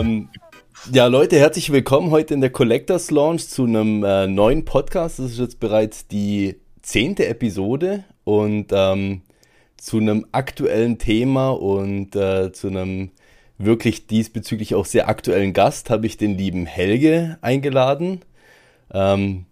[0.00, 0.28] Ähm,
[0.92, 5.18] ja, Leute, herzlich willkommen heute in der Collectors Launch zu einem äh, neuen Podcast.
[5.18, 9.22] Das ist jetzt bereits die zehnte Episode und ähm,
[9.76, 13.10] zu einem aktuellen Thema und äh, zu einem
[13.56, 18.20] wirklich diesbezüglich auch sehr aktuellen Gast habe ich den lieben Helge eingeladen.
[18.92, 19.46] Ähm,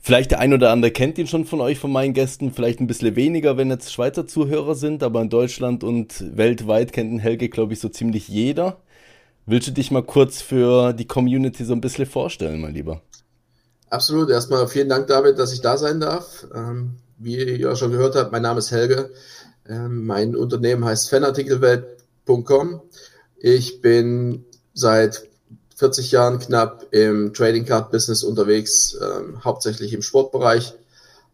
[0.00, 2.86] vielleicht der ein oder andere kennt ihn schon von euch, von meinen Gästen, vielleicht ein
[2.86, 7.48] bisschen weniger, wenn jetzt Schweizer Zuhörer sind, aber in Deutschland und weltweit kennt den Helge,
[7.48, 8.78] glaube ich, so ziemlich jeder.
[9.50, 13.00] Willst du dich mal kurz für die Community so ein bisschen vorstellen, mein Lieber?
[13.88, 14.28] Absolut.
[14.28, 16.46] Erstmal vielen Dank, David, dass ich da sein darf.
[16.54, 19.08] Ähm, wie ihr ja schon gehört habt, mein Name ist Helge.
[19.66, 22.82] Ähm, mein Unternehmen heißt fanartikelwelt.com.
[23.38, 25.26] Ich bin seit
[25.76, 30.74] 40 Jahren knapp im Trading Card Business unterwegs, ähm, hauptsächlich im Sportbereich,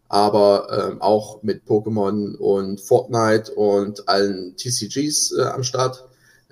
[0.09, 6.05] aber ähm, auch mit Pokémon und Fortnite und allen TCGs äh, am Start.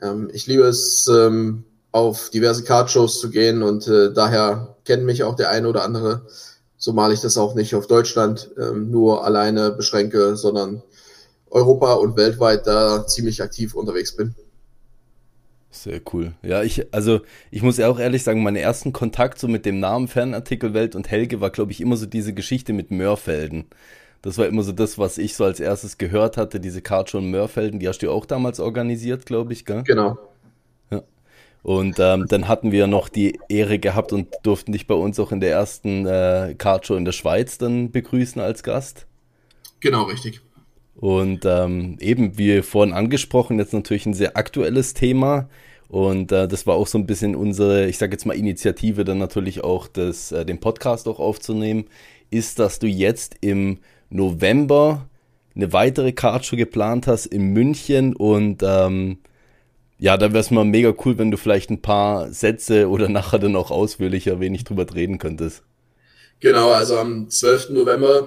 [0.03, 5.22] Ähm, ich liebe es, ähm, auf diverse Card-Shows zu gehen und äh, daher kennen mich
[5.25, 6.27] auch der eine oder andere.
[6.78, 10.83] So male ich das auch nicht auf Deutschland ähm, nur alleine beschränke, sondern
[11.50, 14.34] Europa und weltweit da ziemlich aktiv unterwegs bin.
[15.70, 16.34] Sehr cool.
[16.42, 19.80] Ja, ich, also ich muss ja auch ehrlich sagen, mein ersten Kontakt so mit dem
[19.80, 23.67] Namen Fernartikel Welt und Helge war, glaube ich, immer so diese Geschichte mit Mörfelden.
[24.22, 27.30] Das war immer so das, was ich so als erstes gehört hatte, diese Card in
[27.30, 29.83] Mörfelden, die hast du auch damals organisiert, glaube ich, gell?
[29.84, 30.16] Genau.
[30.90, 31.02] Ja.
[31.62, 35.32] Und ähm, dann hatten wir noch die Ehre gehabt und durften dich bei uns auch
[35.32, 39.06] in der ersten äh, Cardshow in der Schweiz dann begrüßen als Gast.
[39.80, 40.40] Genau, richtig.
[40.94, 45.48] Und ähm, eben, wie vorhin angesprochen, jetzt natürlich ein sehr aktuelles Thema.
[45.88, 49.18] Und äh, das war auch so ein bisschen unsere, ich sage jetzt mal, Initiative, dann
[49.18, 51.86] natürlich auch das, äh, den Podcast auch aufzunehmen,
[52.30, 53.78] ist, dass du jetzt im
[54.12, 55.08] November
[55.55, 59.18] eine weitere Cardshow geplant hast in München und ähm,
[59.98, 63.39] ja, da wäre es mal mega cool, wenn du vielleicht ein paar Sätze oder nachher
[63.39, 65.62] dann auch ausführlicher wenig drüber reden könntest.
[66.40, 67.70] Genau, also am 12.
[67.70, 68.27] November,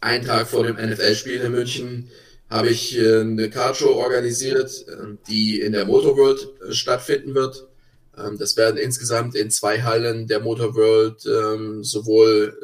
[0.00, 2.10] einen Tag vor dem NFL-Spiel in München,
[2.48, 7.68] habe ich äh, eine Cardshow organisiert, äh, die in der Motorworld äh, stattfinden wird.
[8.16, 12.56] Ähm, das werden insgesamt in zwei Hallen der Motorworld ähm, sowohl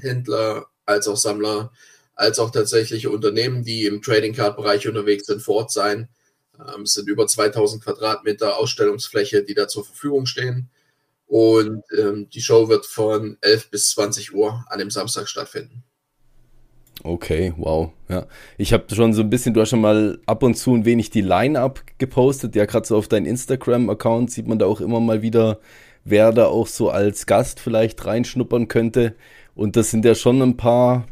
[0.00, 1.72] Händler als auch Sammler,
[2.14, 6.08] als auch tatsächliche Unternehmen, die im Trading Card Bereich unterwegs sind, vor Ort sein.
[6.58, 10.70] Ähm, es sind über 2000 Quadratmeter Ausstellungsfläche, die da zur Verfügung stehen.
[11.26, 15.82] Und ähm, die Show wird von 11 bis 20 Uhr an dem Samstag stattfinden.
[17.02, 17.90] Okay, wow.
[18.08, 18.26] Ja.
[18.56, 21.10] Ich habe schon so ein bisschen, du hast schon mal ab und zu ein wenig
[21.10, 22.54] die Line-Up gepostet.
[22.54, 25.58] Ja, gerade so auf deinem Instagram-Account sieht man da auch immer mal wieder,
[26.04, 29.16] wer da auch so als Gast vielleicht reinschnuppern könnte.
[29.54, 31.06] Und das sind ja schon ein paar,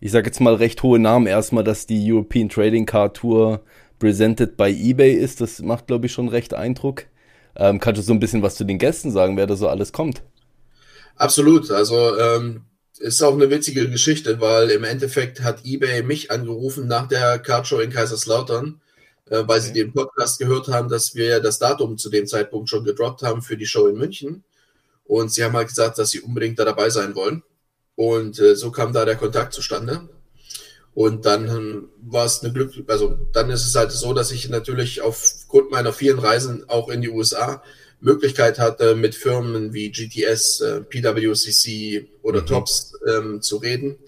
[0.00, 1.26] ich sag jetzt mal recht hohe Namen.
[1.26, 3.60] Erstmal, dass die European Trading Card Tour
[3.98, 7.04] presented by eBay ist, das macht, glaube ich, schon recht Eindruck.
[7.56, 9.92] Ähm, kannst du so ein bisschen was zu den Gästen sagen, wer da so alles
[9.92, 10.22] kommt?
[11.16, 11.70] Absolut.
[11.70, 12.62] Also ähm,
[12.98, 17.66] ist auch eine witzige Geschichte, weil im Endeffekt hat eBay mich angerufen nach der Card
[17.66, 18.80] Show in Kaiserslautern,
[19.26, 19.60] äh, weil okay.
[19.60, 23.42] sie den Podcast gehört haben, dass wir das Datum zu dem Zeitpunkt schon gedroppt haben
[23.42, 24.44] für die Show in München.
[25.04, 27.42] Und sie haben halt gesagt, dass sie unbedingt da dabei sein wollen.
[27.98, 30.08] Und äh, so kam da der Kontakt zustande.
[30.94, 35.02] Und dann war es eine Glück, also dann ist es halt so, dass ich natürlich
[35.02, 37.60] aufgrund meiner vielen Reisen auch in die USA
[38.00, 42.46] Möglichkeit hatte, mit Firmen wie GTS, äh, PWCC oder mhm.
[42.46, 43.98] TOPS ähm, zu reden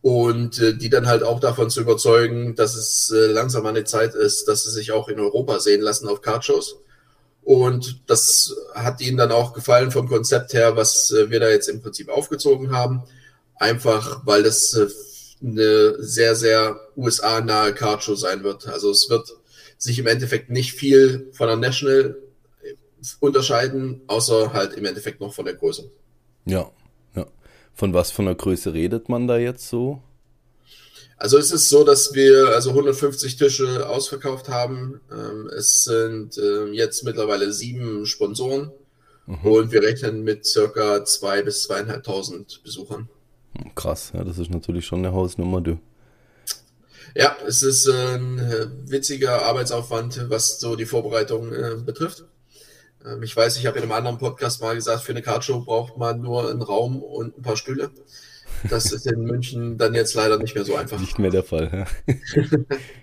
[0.00, 4.14] und äh, die dann halt auch davon zu überzeugen, dass es äh, langsam eine Zeit
[4.14, 6.76] ist, dass sie sich auch in Europa sehen lassen auf Cardshows.
[7.42, 11.68] Und das hat ihnen dann auch gefallen vom Konzept her, was äh, wir da jetzt
[11.68, 13.02] im Prinzip aufgezogen haben.
[13.56, 14.88] Einfach, weil das äh,
[15.42, 18.66] eine sehr, sehr USA-nahe Cardshow sein wird.
[18.66, 19.30] Also es wird
[19.78, 22.16] sich im Endeffekt nicht viel von der National
[23.20, 25.90] unterscheiden, außer halt im Endeffekt noch von der Größe.
[26.46, 26.70] Ja,
[27.14, 27.26] ja.
[27.74, 30.00] Von was von der Größe redet man da jetzt so?
[31.16, 35.00] Also es ist so, dass wir also 150 Tische ausverkauft haben.
[35.12, 38.72] Ähm, es sind ähm, jetzt mittlerweile sieben Sponsoren
[39.26, 39.38] mhm.
[39.46, 43.08] und wir rechnen mit circa zwei bis zweieinhalbtausend Besuchern.
[43.74, 45.78] Krass, ja, das ist natürlich schon eine Hausnummer, du.
[47.14, 52.24] Ja, es ist ein äh, witziger Arbeitsaufwand, was so die Vorbereitung äh, betrifft.
[53.04, 55.96] Ähm, ich weiß, ich habe in einem anderen Podcast mal gesagt, für eine Cardshow braucht
[55.96, 57.90] man nur einen Raum und ein paar Stühle.
[58.70, 60.98] Das ist in München dann jetzt leider nicht mehr so einfach.
[60.98, 61.86] Nicht mehr der Fall.
[62.06, 62.14] Ja.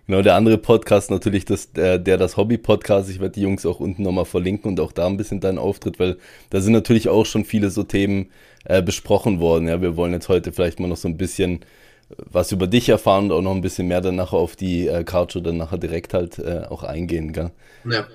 [0.08, 3.10] genau, der andere Podcast natürlich, das, der, der das Hobby-Podcast.
[3.10, 6.00] Ich werde die Jungs auch unten nochmal verlinken und auch da ein bisschen deinen Auftritt,
[6.00, 6.18] weil
[6.50, 8.32] da sind natürlich auch schon viele so Themen
[8.66, 9.68] äh, besprochen worden.
[9.68, 11.62] Ja, wir wollen jetzt heute vielleicht mal noch so ein bisschen
[12.18, 15.04] was über dich erfahren und auch noch ein bisschen mehr dann nachher auf die äh,
[15.04, 17.34] Cardshow dann nachher direkt halt äh, auch eingehen.
[17.34, 17.52] Gell?
[17.90, 18.06] Ja.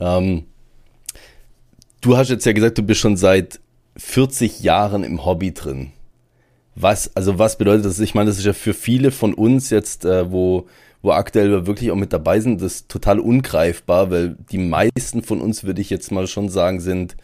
[0.00, 0.44] Ähm,
[2.00, 3.60] du hast jetzt ja gesagt, du bist schon seit
[3.96, 5.92] 40 Jahren im Hobby drin.
[6.74, 8.00] Was, also was bedeutet das?
[8.00, 10.66] Ich meine, das ist ja für viele von uns jetzt, äh, wo,
[11.02, 15.40] wo aktuell wirklich auch mit dabei sind, das ist total ungreifbar, weil die meisten von
[15.40, 17.16] uns, würde ich jetzt mal schon sagen, sind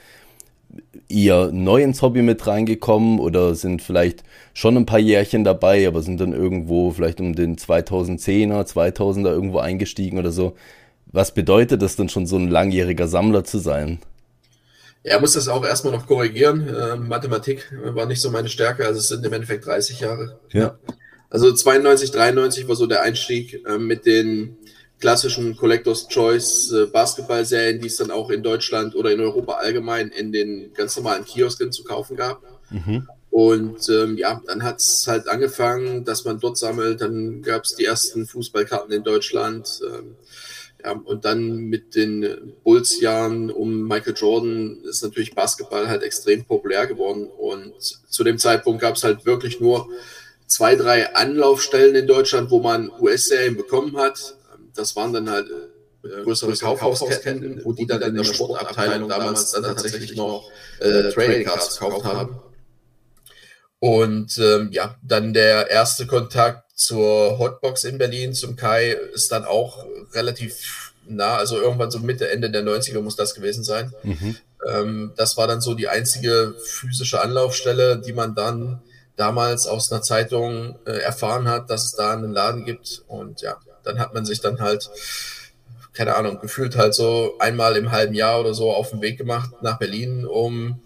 [1.08, 4.22] eher neu ins Hobby mit reingekommen oder sind vielleicht
[4.52, 9.58] schon ein paar Jährchen dabei, aber sind dann irgendwo vielleicht um den 2010er, 2000er irgendwo
[9.58, 10.54] eingestiegen oder so.
[11.06, 13.98] Was bedeutet das denn schon so ein langjähriger Sammler zu sein?
[15.02, 16.68] Er muss das auch erstmal noch korrigieren.
[16.68, 20.38] Äh, Mathematik war nicht so meine Stärke, also es sind im Endeffekt 30 Jahre.
[20.52, 20.78] Ja.
[21.30, 24.56] Also 92, 93 war so der Einstieg äh, mit den
[25.00, 30.08] klassischen Collectors Choice äh, Basketball-Serien, die es dann auch in Deutschland oder in Europa allgemein
[30.08, 32.42] in den ganz normalen Kiosken zu kaufen gab.
[32.70, 33.06] Mhm.
[33.30, 37.00] Und ähm, ja, dann hat es halt angefangen, dass man dort sammelt.
[37.00, 39.80] Dann gab es die ersten Fußballkarten in Deutschland.
[39.86, 40.16] Ähm,
[40.84, 46.86] ja, und dann mit den Bulls-Jahren um Michael Jordan ist natürlich Basketball halt extrem populär
[46.86, 47.28] geworden.
[47.28, 49.88] Und zu dem Zeitpunkt gab es halt wirklich nur
[50.46, 54.36] zwei, drei Anlaufstellen in Deutschland, wo man US-Serien bekommen hat.
[54.74, 55.50] Das waren dann halt
[56.04, 60.48] äh, größere Kaufhausketten, wo die dann in der Sportabteilung damals dann tatsächlich noch
[60.78, 62.40] äh, Trading Cards gekauft haben.
[63.80, 69.44] Und ähm, ja, dann der erste Kontakt zur Hotbox in Berlin, zum Kai, ist dann
[69.44, 69.84] auch
[70.14, 73.92] relativ nah, also irgendwann so Mitte, Ende der 90er muss das gewesen sein.
[74.04, 74.36] Mhm.
[74.64, 78.80] Ähm, das war dann so die einzige physische Anlaufstelle, die man dann
[79.16, 83.02] damals aus einer Zeitung äh, erfahren hat, dass es da einen Laden gibt.
[83.08, 84.88] Und ja, dann hat man sich dann halt,
[85.94, 89.50] keine Ahnung, gefühlt halt so einmal im halben Jahr oder so auf den Weg gemacht
[89.62, 90.80] nach Berlin, um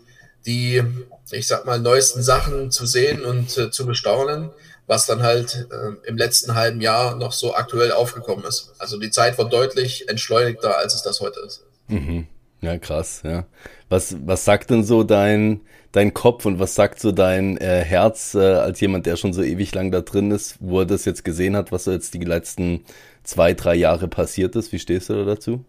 [0.46, 0.82] die,
[1.30, 4.50] ich sag mal, neuesten Sachen zu sehen und äh, zu bestaunen
[4.87, 8.73] was dann halt äh, im letzten halben Jahr noch so aktuell aufgekommen ist.
[8.79, 11.64] Also die Zeit war deutlich entschleunigter, als es das heute ist.
[11.88, 12.26] Mhm.
[12.61, 13.46] Ja, krass, ja.
[13.88, 18.34] Was, was sagt denn so dein, dein Kopf und was sagt so dein äh, Herz
[18.34, 21.25] äh, als jemand, der schon so ewig lang da drin ist, wo er das jetzt
[21.25, 22.85] gesehen hat, was so jetzt die letzten
[23.25, 24.73] zwei, drei Jahre passiert ist?
[24.73, 25.64] Wie stehst du da dazu?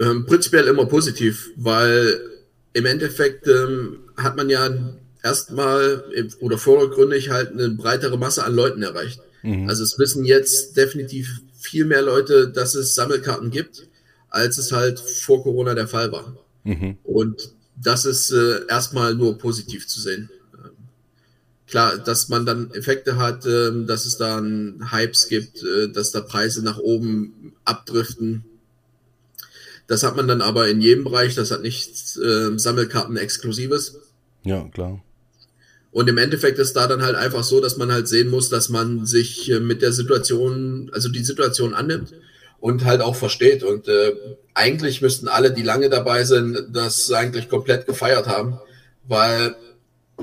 [0.00, 2.20] Ähm, prinzipiell immer positiv, weil
[2.72, 4.68] im Endeffekt ähm, hat man ja
[5.24, 6.04] erstmal
[6.40, 9.20] oder vordergründig halt eine breitere Masse an Leuten erreicht.
[9.42, 9.68] Mhm.
[9.68, 13.88] Also es wissen jetzt definitiv viel mehr Leute, dass es Sammelkarten gibt,
[14.28, 16.36] als es halt vor Corona der Fall war.
[16.64, 16.98] Mhm.
[17.02, 20.30] Und das ist äh, erstmal nur positiv zu sehen.
[20.54, 20.70] Ähm,
[21.66, 26.20] klar, dass man dann Effekte hat, äh, dass es dann Hypes gibt, äh, dass da
[26.20, 28.44] Preise nach oben abdriften.
[29.86, 33.98] Das hat man dann aber in jedem Bereich, das hat nichts äh, Sammelkarten Exklusives.
[34.44, 35.02] Ja, klar.
[35.94, 38.68] Und im Endeffekt ist da dann halt einfach so, dass man halt sehen muss, dass
[38.68, 42.12] man sich äh, mit der Situation, also die Situation annimmt
[42.58, 43.62] und halt auch versteht.
[43.62, 44.12] Und äh,
[44.54, 48.58] eigentlich müssten alle, die lange dabei sind, das eigentlich komplett gefeiert haben,
[49.06, 49.54] weil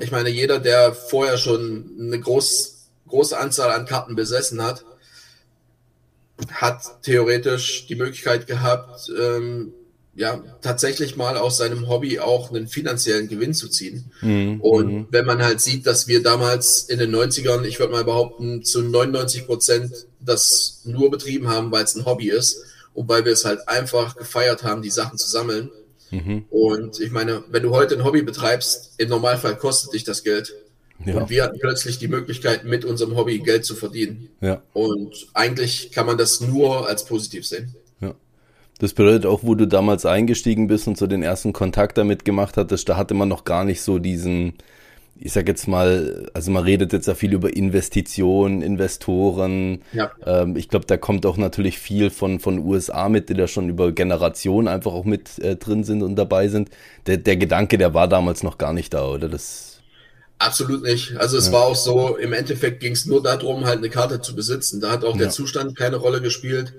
[0.01, 4.83] ich meine, jeder, der vorher schon eine groß, große Anzahl an Karten besessen hat,
[6.51, 9.71] hat theoretisch die Möglichkeit gehabt, ähm,
[10.13, 14.11] ja, tatsächlich mal aus seinem Hobby auch einen finanziellen Gewinn zu ziehen.
[14.21, 14.59] Mhm.
[14.59, 15.07] Und mhm.
[15.09, 18.81] wenn man halt sieht, dass wir damals in den 90ern, ich würde mal behaupten, zu
[18.81, 22.63] 99 Prozent das nur betrieben haben, weil es ein Hobby ist
[22.93, 25.69] und weil wir es halt einfach gefeiert haben, die Sachen zu sammeln.
[26.11, 26.45] Mhm.
[26.49, 30.53] Und ich meine, wenn du heute ein Hobby betreibst, im Normalfall kostet dich das Geld.
[31.05, 31.15] Ja.
[31.15, 34.29] Und wir hatten plötzlich die Möglichkeit, mit unserem Hobby Geld zu verdienen.
[34.41, 34.61] Ja.
[34.73, 37.73] Und eigentlich kann man das nur als positiv sehen.
[38.81, 42.57] Das bedeutet auch, wo du damals eingestiegen bist und so den ersten Kontakt damit gemacht
[42.57, 44.53] hattest, da hatte man noch gar nicht so diesen,
[45.19, 49.83] ich sag jetzt mal, also man redet jetzt ja viel über Investitionen, Investoren.
[49.93, 50.09] Ja.
[50.25, 53.69] Ähm, ich glaube, da kommt auch natürlich viel von, von USA mit, die da schon
[53.69, 56.71] über Generationen einfach auch mit äh, drin sind und dabei sind.
[57.05, 59.29] Der, der Gedanke, der war damals noch gar nicht da, oder?
[59.29, 59.79] Das
[60.39, 61.17] Absolut nicht.
[61.17, 61.53] Also es ja.
[61.53, 64.81] war auch so, im Endeffekt ging es nur darum, halt eine Karte zu besitzen.
[64.81, 65.19] Da hat auch ja.
[65.19, 66.73] der Zustand keine Rolle gespielt.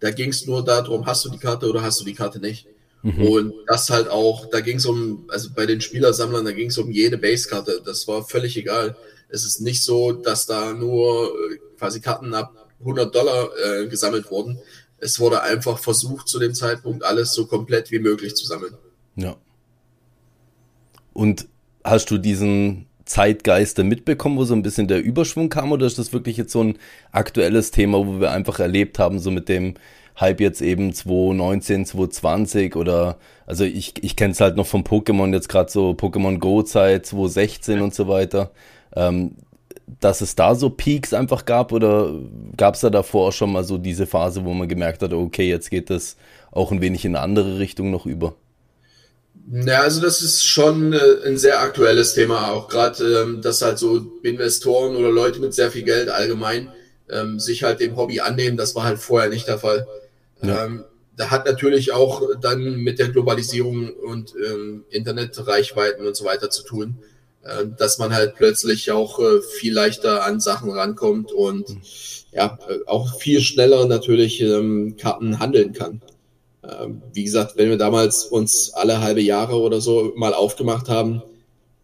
[0.00, 2.66] Da ging es nur darum, hast du die Karte oder hast du die Karte nicht.
[3.02, 3.22] Mhm.
[3.22, 6.78] Und das halt auch, da ging es um, also bei den Spielersammlern, da ging es
[6.78, 7.82] um jede Basekarte.
[7.84, 8.96] Das war völlig egal.
[9.28, 14.30] Es ist nicht so, dass da nur äh, quasi Karten ab 100 Dollar äh, gesammelt
[14.30, 14.58] wurden.
[14.98, 18.74] Es wurde einfach versucht, zu dem Zeitpunkt alles so komplett wie möglich zu sammeln.
[19.14, 19.36] Ja.
[21.12, 21.48] Und
[21.84, 26.12] hast du diesen Zeitgeist mitbekommen, wo so ein bisschen der Überschwung kam, oder ist das
[26.12, 26.78] wirklich jetzt so ein
[27.12, 29.74] aktuelles Thema, wo wir einfach erlebt haben, so mit dem
[30.20, 35.32] Hype jetzt eben 2019, 2020 oder also ich, ich kenne es halt noch vom Pokémon,
[35.32, 38.50] jetzt gerade so Pokémon Go Zeit 2016 und so weiter.
[38.94, 39.36] Ähm,
[40.00, 42.12] dass es da so Peaks einfach gab oder
[42.56, 45.48] gab es da davor auch schon mal so diese Phase, wo man gemerkt hat, okay,
[45.48, 46.16] jetzt geht das
[46.50, 48.34] auch ein wenig in eine andere Richtung noch über?
[49.48, 53.78] Ja, also das ist schon äh, ein sehr aktuelles Thema, auch gerade, ähm, dass halt
[53.78, 56.72] so Investoren oder Leute mit sehr viel Geld allgemein
[57.08, 58.56] ähm, sich halt dem Hobby annehmen.
[58.56, 59.86] Das war halt vorher nicht der Fall.
[60.42, 60.64] Ja.
[60.64, 60.84] Ähm,
[61.16, 64.34] da hat natürlich auch dann mit der Globalisierung und
[64.90, 66.98] Internetreichweiten und so weiter zu tun,
[67.78, 71.80] dass man halt plötzlich auch äh, viel leichter an Sachen rankommt und mhm.
[72.32, 74.44] ja, äh, auch viel schneller natürlich
[74.98, 76.02] Karten handeln kann.
[76.68, 81.22] Ähm, wie gesagt, wenn wir damals uns alle halbe Jahre oder so mal aufgemacht haben,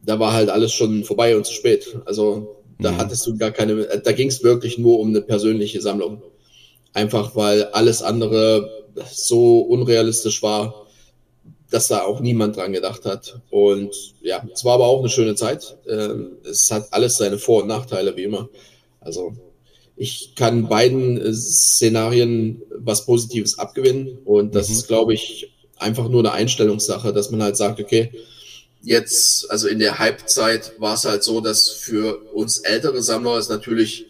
[0.05, 1.99] da war halt alles schon vorbei und zu spät.
[2.05, 2.99] Also da mhm.
[2.99, 6.23] hattest du gar keine, da ging es wirklich nur um eine persönliche Sammlung.
[6.93, 8.69] Einfach weil alles andere
[9.11, 10.87] so unrealistisch war,
[11.71, 13.41] dass da auch niemand dran gedacht hat.
[13.51, 15.79] Und ja, es war aber auch eine schöne Zeit.
[15.89, 18.49] Ähm, es hat alles seine Vor- und Nachteile, wie immer.
[19.01, 19.33] Also
[19.97, 24.19] ich kann beiden äh, Szenarien was Positives abgewinnen.
[24.25, 24.75] Und das mhm.
[24.75, 28.13] ist, glaube ich, einfach nur eine Einstellungssache, dass man halt sagt, okay,
[28.83, 33.49] jetzt, also in der Hype-Zeit war es halt so, dass für uns ältere Sammler es
[33.49, 34.07] natürlich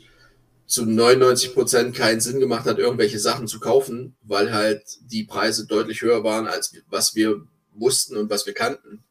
[0.67, 5.67] zu 99 Prozent keinen Sinn gemacht hat, irgendwelche Sachen zu kaufen, weil halt die Preise
[5.67, 7.43] deutlich höher waren, als was wir
[7.75, 9.05] wussten und was wir kannten.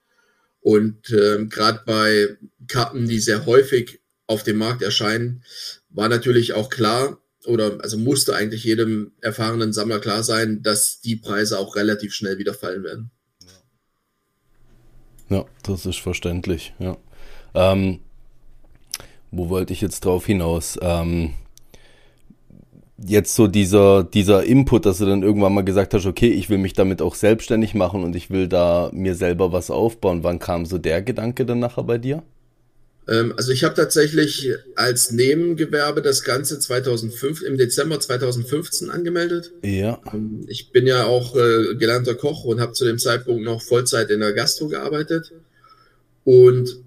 [0.62, 2.38] Und ähm, gerade bei
[2.68, 5.44] Karten, die sehr häufig auf dem Markt erscheinen,
[5.94, 11.16] war natürlich auch klar, oder also musste eigentlich jedem erfahrenen Sammler klar sein, dass die
[11.16, 13.12] Preise auch relativ schnell wieder fallen werden.
[15.30, 16.98] Ja, das ist verständlich, ja.
[17.54, 18.00] Ähm,
[19.32, 20.78] wo wollte ich jetzt drauf hinaus?
[20.82, 21.34] Ähm,
[22.98, 26.58] jetzt so dieser, dieser Input, dass du dann irgendwann mal gesagt hast, okay, ich will
[26.58, 30.24] mich damit auch selbstständig machen und ich will da mir selber was aufbauen.
[30.24, 32.24] Wann kam so der Gedanke dann nachher bei dir?
[33.12, 39.52] Ähm, also ich habe tatsächlich als Nebengewerbe das Ganze 2005, im Dezember 2015 angemeldet.
[39.64, 40.00] Ja.
[40.14, 44.10] Ähm, ich bin ja auch äh, gelernter Koch und habe zu dem Zeitpunkt noch Vollzeit
[44.10, 45.34] in der Gastro gearbeitet.
[46.24, 46.78] Und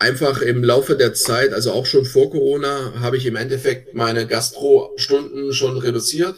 [0.00, 4.26] einfach im Laufe der Zeit, also auch schon vor Corona, habe ich im Endeffekt meine
[4.26, 6.36] Gastro-Stunden schon reduziert,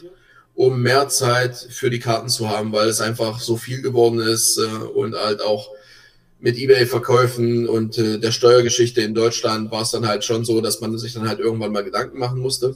[0.53, 4.59] um mehr Zeit für die Karten zu haben, weil es einfach so viel geworden ist
[4.59, 5.69] äh, und halt auch
[6.41, 10.81] mit eBay-Verkäufen und äh, der Steuergeschichte in Deutschland war es dann halt schon so, dass
[10.81, 12.75] man sich dann halt irgendwann mal Gedanken machen musste.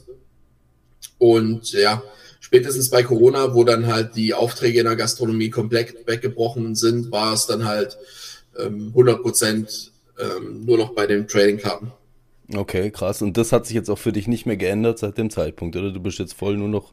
[1.18, 2.02] Und ja,
[2.40, 7.34] spätestens bei Corona, wo dann halt die Aufträge in der Gastronomie komplett weggebrochen sind, war
[7.34, 7.98] es dann halt
[8.58, 11.92] ähm, 100 Prozent ähm, nur noch bei den Trading-Karten.
[12.54, 13.20] Okay, krass.
[13.20, 15.90] Und das hat sich jetzt auch für dich nicht mehr geändert seit dem Zeitpunkt, oder?
[15.90, 16.92] Du bist jetzt voll nur noch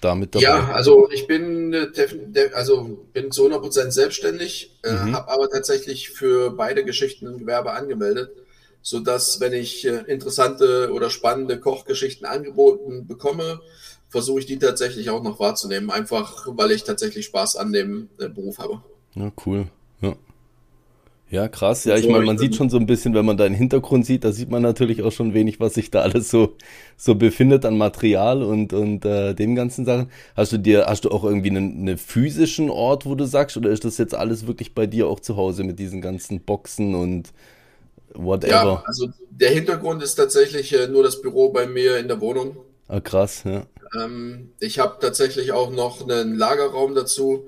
[0.00, 0.44] damit dabei?
[0.44, 5.14] Ja, also ich bin, äh, also bin zu 100% selbstständig, äh, mhm.
[5.14, 8.30] habe aber tatsächlich für beide Geschichten ein Gewerbe angemeldet,
[8.82, 13.60] sodass, wenn ich äh, interessante oder spannende Kochgeschichten angeboten bekomme,
[14.08, 18.58] versuche ich die tatsächlich auch noch wahrzunehmen, einfach weil ich tatsächlich Spaß an dem Beruf
[18.58, 18.82] habe.
[19.14, 19.66] Ja, cool.
[20.00, 20.16] Ja.
[21.30, 21.84] Ja, krass.
[21.84, 24.32] Ja, ich meine, man sieht schon so ein bisschen, wenn man deinen Hintergrund sieht, da
[24.32, 26.56] sieht man natürlich auch schon wenig, was sich da alles so,
[26.96, 30.10] so befindet an Material und, und äh, dem ganzen Sachen.
[30.36, 33.70] Hast du dir, hast du auch irgendwie einen, einen physischen Ort, wo du sagst, oder
[33.70, 37.32] ist das jetzt alles wirklich bei dir auch zu Hause mit diesen ganzen Boxen und
[38.12, 38.50] whatever?
[38.50, 42.56] Ja, also der Hintergrund ist tatsächlich äh, nur das Büro bei mir in der Wohnung.
[42.88, 43.62] Ah, krass, ja.
[43.96, 47.46] Ähm, ich habe tatsächlich auch noch einen Lagerraum dazu,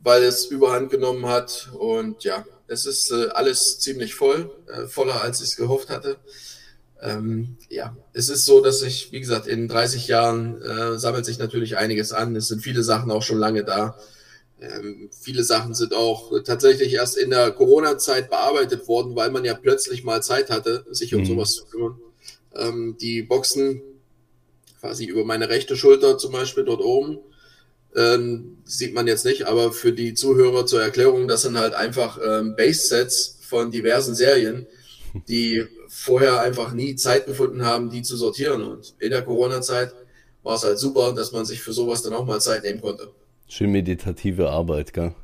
[0.00, 5.22] weil es überhand genommen hat und ja, es ist äh, alles ziemlich voll, äh, voller
[5.22, 6.18] als ich es gehofft hatte.
[7.00, 11.38] Ähm, ja, es ist so, dass ich, wie gesagt, in 30 Jahren äh, sammelt sich
[11.38, 12.36] natürlich einiges an.
[12.36, 13.96] Es sind viele Sachen auch schon lange da.
[14.60, 19.54] Ähm, viele Sachen sind auch tatsächlich erst in der Corona-Zeit bearbeitet worden, weil man ja
[19.54, 21.26] plötzlich mal Zeit hatte, sich um mhm.
[21.26, 22.00] sowas zu kümmern.
[22.54, 23.80] Ähm, die Boxen
[24.80, 27.20] quasi über meine rechte Schulter zum Beispiel dort oben
[27.96, 32.18] ähm, sieht man jetzt nicht, aber für die Zuhörer zur Erklärung, das sind halt einfach
[32.24, 34.66] ähm, Base-Sets von diversen Serien,
[35.28, 38.62] die vorher einfach nie Zeit gefunden haben, die zu sortieren.
[38.62, 39.94] Und in der Corona-Zeit
[40.42, 43.10] war es halt super, dass man sich für sowas dann auch mal Zeit nehmen konnte.
[43.48, 45.14] Schön meditative Arbeit, gell?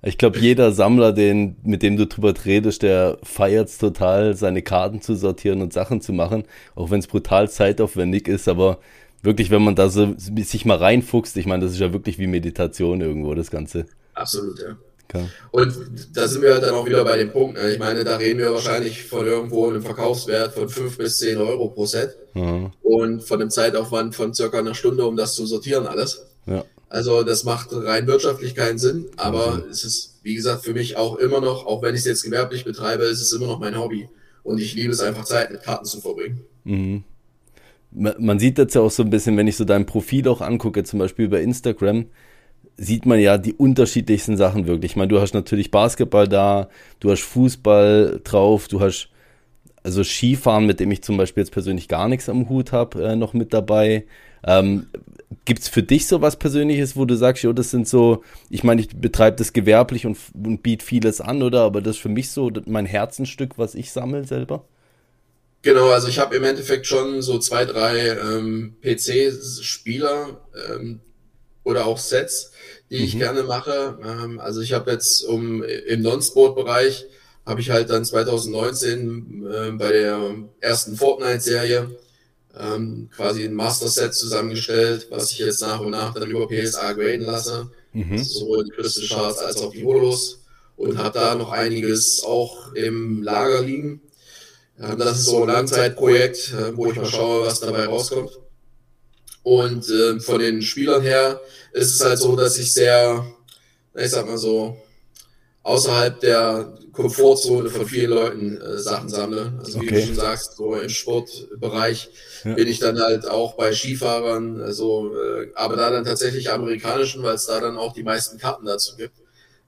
[0.00, 4.62] Ich glaube, jeder Sammler, den, mit dem du drüber redest, der feiert es total, seine
[4.62, 6.44] Karten zu sortieren und Sachen zu machen,
[6.76, 8.78] auch wenn es brutal zeitaufwendig ist, aber
[9.22, 12.26] wirklich, wenn man da so sich mal reinfuchst, ich meine, das ist ja wirklich wie
[12.26, 13.86] Meditation irgendwo, das Ganze.
[14.14, 14.76] Absolut, ja.
[15.10, 15.26] Okay.
[15.52, 15.74] Und
[16.12, 17.56] da sind wir dann auch wieder bei dem Punkt.
[17.56, 17.72] Ne?
[17.72, 21.68] Ich meine, da reden wir wahrscheinlich von irgendwo einem Verkaufswert von 5 bis 10 Euro
[21.68, 22.72] pro Set mhm.
[22.82, 26.26] und von einem Zeitaufwand von circa einer Stunde, um das zu sortieren alles.
[26.44, 26.64] Ja.
[26.90, 29.70] Also das macht rein wirtschaftlich keinen Sinn, aber mhm.
[29.70, 32.64] es ist, wie gesagt, für mich auch immer noch, auch wenn ich es jetzt gewerblich
[32.64, 34.08] betreibe, ist es immer noch mein Hobby.
[34.42, 36.40] Und ich liebe es einfach, Zeit mit Karten zu verbringen.
[36.64, 37.04] Mhm.
[37.90, 40.84] Man sieht jetzt ja auch so ein bisschen, wenn ich so dein Profil auch angucke,
[40.84, 42.06] zum Beispiel bei Instagram,
[42.76, 44.92] sieht man ja die unterschiedlichsten Sachen wirklich.
[44.92, 46.68] Ich meine, du hast natürlich Basketball da,
[47.00, 49.10] du hast Fußball drauf, du hast
[49.82, 53.16] also Skifahren, mit dem ich zum Beispiel jetzt persönlich gar nichts am Hut habe, äh,
[53.16, 54.04] noch mit dabei.
[54.44, 54.86] Ähm,
[55.44, 58.64] Gibt es für dich so was Persönliches, wo du sagst, jo, das sind so, ich
[58.64, 61.62] meine, ich betreibe das gewerblich und, und biete vieles an, oder?
[61.62, 64.64] Aber das ist für mich so mein Herzenstück, was ich sammle selber?
[65.68, 71.00] Genau, also ich habe im Endeffekt schon so zwei, drei ähm, PC-Spieler ähm,
[71.62, 72.52] oder auch Sets,
[72.88, 73.04] die mhm.
[73.04, 73.98] ich gerne mache.
[74.02, 77.04] Ähm, also ich habe jetzt um im Non-Sport-Bereich
[77.44, 81.98] habe ich halt dann 2019 äh, bei der ersten Fortnite-Serie
[82.58, 87.26] ähm, quasi ein Master-Set zusammengestellt, was ich jetzt nach und nach dann über PSA graden
[87.26, 87.70] lasse.
[87.92, 88.12] Mhm.
[88.12, 90.40] Also sowohl die Crystal Shards als auch die Holos.
[90.76, 94.00] Und habe da noch einiges auch im Lager liegen.
[94.80, 98.30] Ähm, das ist so ein Langzeitprojekt, äh, wo ich mal schaue, was dabei rauskommt.
[99.42, 101.40] Und äh, von den Spielern her
[101.72, 103.24] ist es halt so, dass ich sehr,
[103.94, 104.76] ich sag mal so,
[105.62, 109.52] außerhalb der Komfortzone von vielen Leuten äh, Sachen sammle.
[109.58, 109.90] Also okay.
[109.90, 112.10] wie du schon sagst, so im Sportbereich
[112.44, 112.54] ja.
[112.54, 117.36] bin ich dann halt auch bei Skifahrern, also äh, aber da dann tatsächlich amerikanischen, weil
[117.36, 119.14] es da dann auch die meisten Karten dazu gibt.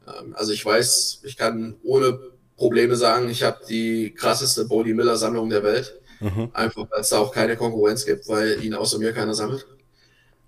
[0.09, 2.19] Ähm, also ich weiß, ich kann ohne
[2.61, 5.99] Probleme sagen, ich habe die krasseste Bodie Miller Sammlung der Welt.
[6.21, 6.51] Mhm.
[6.53, 9.67] Einfach weil es da auch keine Konkurrenz gibt, weil ihn außer mir keiner sammelt.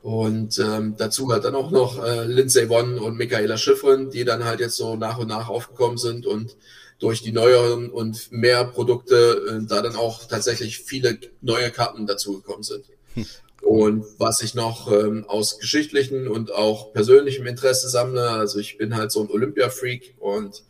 [0.03, 4.44] Und ähm, dazu hat dann auch noch äh, Lindsay Vonn und Michaela Schiffrin, die dann
[4.44, 6.55] halt jetzt so nach und nach aufgekommen sind und
[6.98, 9.14] durch die neueren und mehr Produkte
[9.48, 12.85] äh, da dann auch tatsächlich viele neue Karten dazugekommen sind.
[13.14, 13.27] Hm.
[13.62, 18.96] Und was ich noch ähm, aus geschichtlichen und auch persönlichem Interesse sammle, also ich bin
[18.96, 20.62] halt so ein Olympia-Freak und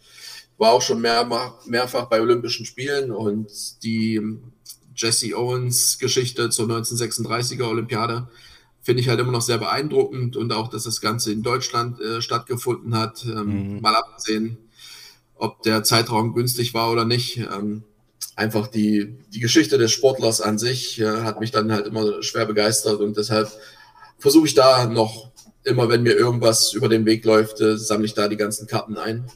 [0.58, 1.28] war auch schon mehr,
[1.66, 3.50] mehrfach bei Olympischen Spielen und
[3.82, 4.20] die
[4.94, 8.28] Jesse Owens Geschichte zur 1936er Olympiade
[8.82, 12.20] finde ich halt immer noch sehr beeindruckend und auch, dass das Ganze in Deutschland äh,
[12.20, 13.24] stattgefunden hat.
[13.24, 13.80] Ähm, mhm.
[13.80, 14.58] Mal abgesehen,
[15.36, 17.38] ob der Zeitraum günstig war oder nicht.
[17.38, 17.84] Ähm,
[18.34, 22.46] einfach die, die Geschichte des Sportlers an sich äh, hat mich dann halt immer schwer
[22.46, 23.50] begeistert und deshalb
[24.18, 25.30] versuche ich da noch
[25.64, 28.96] immer, wenn mir irgendwas über den Weg läuft, äh, sammle ich da die ganzen Karten
[28.96, 29.26] ein.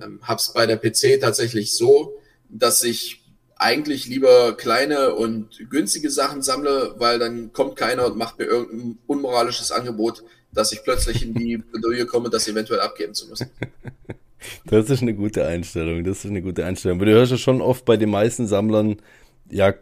[0.00, 2.14] Ähm, hab's bei der PC tatsächlich so,
[2.48, 3.22] dass ich
[3.56, 8.98] eigentlich lieber kleine und günstige Sachen sammle, weil dann kommt keiner und macht mir irgendein
[9.06, 13.50] unmoralisches Angebot, dass ich plötzlich in die Bredouille komme, das eventuell abgeben zu müssen.
[14.66, 16.98] Das ist eine gute Einstellung, das ist eine gute Einstellung.
[16.98, 18.96] Aber du hörst ja schon oft bei den meisten Sammlern,
[19.50, 19.74] ja,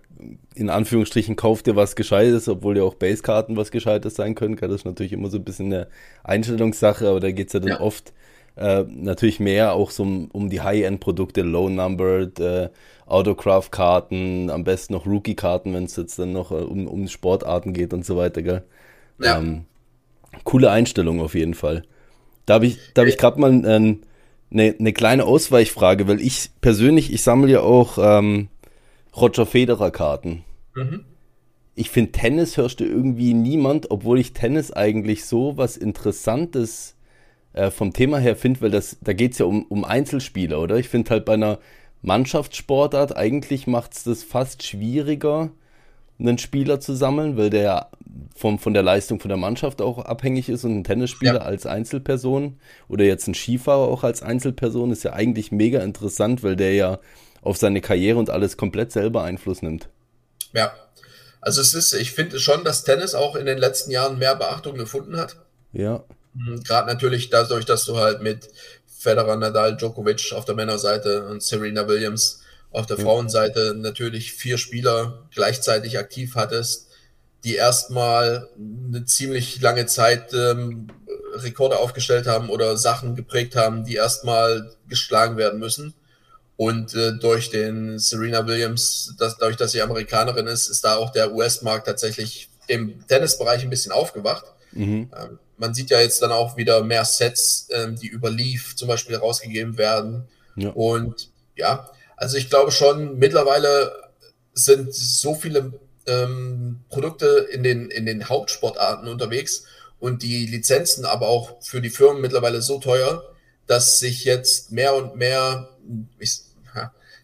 [0.55, 4.57] in Anführungsstrichen, kauft dir was Gescheites, obwohl ja auch Basekarten was Gescheites sein können.
[4.57, 5.88] Das ist natürlich immer so ein bisschen eine
[6.22, 7.81] Einstellungssache, aber da geht es ja dann ja.
[7.81, 8.14] oft
[8.56, 12.68] äh, natürlich mehr auch so um, um die High-End-Produkte, Low-Numbered, äh,
[13.06, 17.92] Autograph-Karten, am besten noch Rookie-Karten, wenn es jetzt dann noch äh, um, um Sportarten geht
[17.92, 18.62] und so weiter, gell?
[19.20, 19.38] Ja.
[19.38, 19.64] Ähm,
[20.44, 21.84] coole Einstellung auf jeden Fall.
[22.46, 23.96] Da habe ich, da hab ich gerade mal äh,
[24.54, 28.48] eine, eine kleine Ausweichfrage, weil ich persönlich, ich sammle ja auch ähm,
[29.16, 30.44] Roger Federer-Karten.
[30.74, 31.04] Mhm.
[31.74, 36.94] Ich finde, Tennis hörst du irgendwie niemand, obwohl ich Tennis eigentlich so was Interessantes
[37.54, 40.76] äh, vom Thema her finde, weil das, da geht es ja um, um Einzelspieler, oder?
[40.76, 41.58] Ich finde halt bei einer
[42.02, 45.50] Mannschaftssportart, eigentlich macht es das fast schwieriger,
[46.18, 47.88] einen Spieler zu sammeln, weil der
[48.36, 51.40] vom, von der Leistung von der Mannschaft auch abhängig ist und ein Tennisspieler ja.
[51.40, 56.56] als Einzelperson oder jetzt ein Skifahrer auch als Einzelperson ist ja eigentlich mega interessant, weil
[56.56, 57.00] der ja
[57.42, 59.88] auf seine Karriere und alles komplett selber Einfluss nimmt.
[60.52, 60.72] Ja,
[61.40, 64.76] also es ist, ich finde schon, dass Tennis auch in den letzten Jahren mehr Beachtung
[64.76, 65.36] gefunden hat.
[65.72, 66.04] Ja.
[66.34, 68.48] Hm, gerade natürlich dadurch, dass du halt mit
[68.86, 75.28] Federer, Nadal, Djokovic auf der Männerseite und Serena Williams auf der Frauenseite natürlich vier Spieler
[75.32, 76.88] gleichzeitig aktiv hattest,
[77.44, 80.88] die erstmal eine ziemlich lange Zeit ähm,
[81.34, 85.94] Rekorde aufgestellt haben oder Sachen geprägt haben, die erstmal geschlagen werden müssen.
[86.56, 91.10] Und äh, durch den Serena Williams, das, dadurch, dass sie Amerikanerin ist, ist da auch
[91.10, 94.44] der US-Markt tatsächlich im Tennisbereich ein bisschen aufgewacht.
[94.74, 95.10] Mhm.
[95.16, 98.88] Ähm, man sieht ja jetzt dann auch wieder mehr Sets, ähm, die über Leaf zum
[98.88, 100.28] Beispiel rausgegeben werden.
[100.56, 100.70] Ja.
[100.70, 103.92] Und ja, also ich glaube schon, mittlerweile
[104.52, 105.72] sind so viele
[106.06, 109.64] ähm, Produkte in den, in den Hauptsportarten unterwegs
[109.98, 113.22] und die Lizenzen aber auch für die Firmen mittlerweile so teuer,
[113.66, 115.70] dass sich jetzt mehr und mehr
[116.18, 116.40] ich,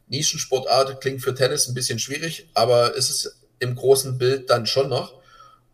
[0.09, 4.89] Nischensportart klingt für Tennis ein bisschen schwierig, aber ist es im großen Bild dann schon
[4.89, 5.20] noch.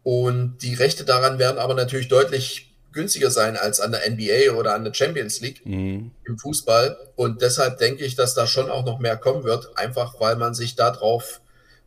[0.06, 4.72] Und die Rechte daran werden aber natürlich deutlich günstiger sein als an der NBA oder
[4.72, 6.12] an der Champions League mhm.
[6.24, 6.96] im Fußball.
[7.16, 10.54] Und deshalb denke ich, dass da schon auch noch mehr kommen wird, einfach weil man
[10.54, 11.40] sich darauf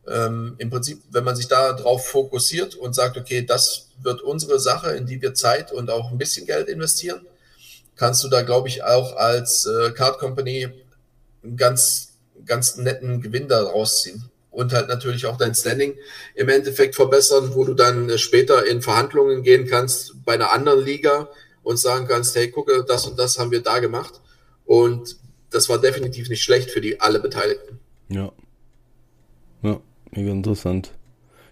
[0.05, 4.59] ähm, im Prinzip, wenn man sich da drauf fokussiert und sagt, okay, das wird unsere
[4.59, 7.25] Sache, in die wir Zeit und auch ein bisschen Geld investieren,
[7.95, 10.67] kannst du da, glaube ich, auch als äh, Card Company
[11.41, 15.95] einen ganz, ganz netten Gewinn daraus ziehen und halt natürlich auch dein Standing
[16.35, 21.29] im Endeffekt verbessern, wo du dann später in Verhandlungen gehen kannst bei einer anderen Liga
[21.63, 24.21] und sagen kannst, hey, gucke, das und das haben wir da gemacht.
[24.65, 25.17] Und
[25.51, 27.79] das war definitiv nicht schlecht für die alle Beteiligten.
[28.09, 28.31] Ja.
[29.61, 29.79] Ja,
[30.11, 30.91] mega interessant.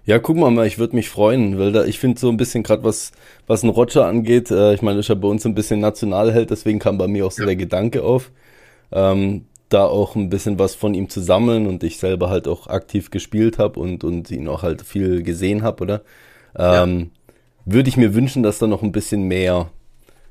[0.06, 2.84] Ja, guck mal, ich würde mich freuen, weil da, ich finde so ein bisschen gerade
[2.84, 3.12] was,
[3.46, 6.80] was ein Roger angeht, äh, ich meine, ist ja bei uns ein bisschen Nationalheld, deswegen
[6.80, 7.48] kam bei mir auch so ja.
[7.48, 8.32] der Gedanke auf.
[8.92, 12.68] Ähm, da auch ein bisschen was von ihm zu sammeln und ich selber halt auch
[12.68, 16.02] aktiv gespielt habe und, und ihn auch halt viel gesehen habe, oder?
[16.56, 17.34] Ähm, ja.
[17.66, 19.70] Würde ich mir wünschen, dass da noch ein bisschen mehr,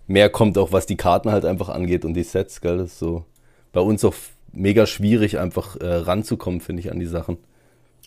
[0.07, 2.79] mehr kommt, auch was die Karten halt einfach angeht und die Sets, gell?
[2.79, 3.27] Das ist so
[3.73, 4.15] bei uns auch
[4.53, 7.37] mega schwierig, einfach äh, ranzukommen, finde ich, an die Sachen.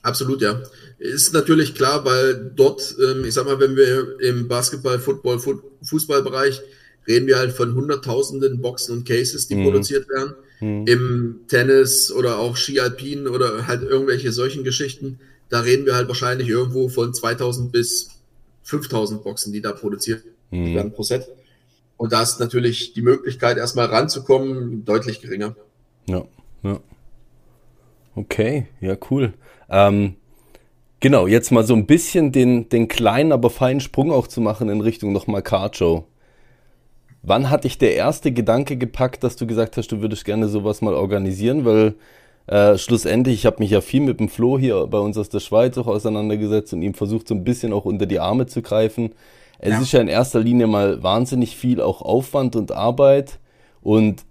[0.02, 0.60] Absolut, ja.
[0.98, 5.40] Ist natürlich klar, weil dort, ähm, ich sag mal, wenn wir im Basketball, Football,
[5.84, 6.62] Fußballbereich
[7.08, 9.66] reden wir halt von hunderttausenden Boxen und Cases, die mhm.
[9.66, 10.86] produziert werden hm.
[10.86, 15.20] im Tennis oder auch Ski Alpin oder halt irgendwelche solchen Geschichten,
[15.50, 18.10] da reden wir halt wahrscheinlich irgendwo von 2000 bis
[18.64, 20.76] 5000 Boxen, die da produziert hm.
[20.76, 21.28] werden pro Set.
[21.98, 25.56] Und da ist natürlich die Möglichkeit, erstmal ranzukommen, deutlich geringer.
[26.08, 26.24] Ja,
[26.64, 26.80] ja.
[28.16, 29.34] Okay, ja, cool.
[29.70, 30.16] Ähm,
[31.00, 34.70] genau, jetzt mal so ein bisschen den, den kleinen, aber feinen Sprung auch zu machen
[34.70, 36.06] in Richtung nochmal Card Show.
[37.22, 40.82] Wann hat dich der erste Gedanke gepackt, dass du gesagt hast, du würdest gerne sowas
[40.82, 41.66] mal organisieren?
[41.66, 41.96] Weil
[42.48, 45.40] äh, schlussendlich, ich habe mich ja viel mit dem Flo hier bei uns aus der
[45.40, 49.12] Schweiz auch auseinandergesetzt und ihm versucht so ein bisschen auch unter die Arme zu greifen.
[49.60, 49.82] Es ja.
[49.82, 53.40] ist ja in erster Linie mal wahnsinnig viel auch Aufwand und Arbeit
[53.82, 54.24] und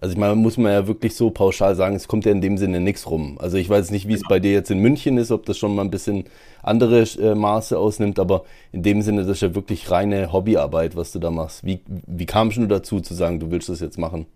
[0.00, 2.58] also ich meine, muss man ja wirklich so pauschal sagen, es kommt ja in dem
[2.58, 3.38] Sinne nichts rum.
[3.40, 4.28] Also ich weiß nicht, wie es genau.
[4.28, 6.24] bei dir jetzt in München ist, ob das schon mal ein bisschen
[6.62, 11.12] andere äh, Maße ausnimmt, aber in dem Sinne, das ist ja wirklich reine Hobbyarbeit, was
[11.12, 11.64] du da machst.
[11.64, 14.26] Wie, wie kamst du dazu zu sagen, du willst das jetzt machen?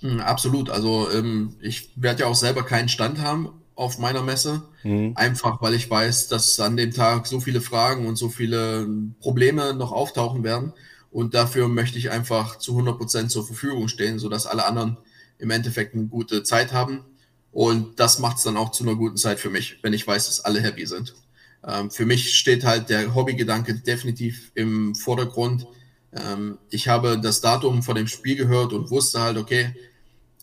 [0.00, 0.70] Hm, absolut.
[0.70, 5.12] Also ähm, ich werde ja auch selber keinen Stand haben auf meiner Messe, mhm.
[5.14, 8.88] einfach weil ich weiß, dass an dem Tag so viele Fragen und so viele
[9.20, 10.72] Probleme noch auftauchen werden
[11.10, 14.98] und dafür möchte ich einfach zu 100 Prozent zur Verfügung stehen, sodass alle anderen
[15.38, 17.04] im Endeffekt eine gute Zeit haben.
[17.52, 20.26] Und das macht es dann auch zu einer guten Zeit für mich, wenn ich weiß,
[20.26, 21.14] dass alle happy sind.
[21.66, 25.66] Ähm, für mich steht halt der Hobbygedanke definitiv im Vordergrund.
[26.12, 29.74] Ähm, ich habe das Datum vor dem Spiel gehört und wusste halt, okay,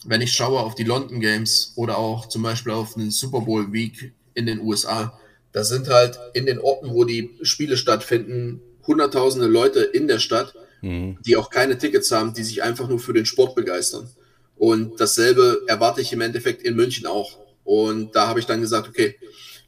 [0.05, 3.71] wenn ich schaue auf die London Games oder auch zum Beispiel auf den Super Bowl
[3.71, 5.17] Week in den USA,
[5.51, 10.53] da sind halt in den Orten, wo die Spiele stattfinden, hunderttausende Leute in der Stadt,
[10.81, 11.17] mhm.
[11.25, 14.09] die auch keine Tickets haben, die sich einfach nur für den Sport begeistern.
[14.55, 17.37] Und dasselbe erwarte ich im Endeffekt in München auch.
[17.63, 19.15] Und da habe ich dann gesagt, okay,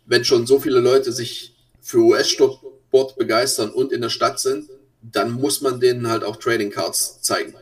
[0.06, 4.69] wenn schon so viele Leute sich für US-Sport begeistern und in der Stadt sind,
[5.01, 7.53] dann muss man denen halt auch Trading Cards zeigen.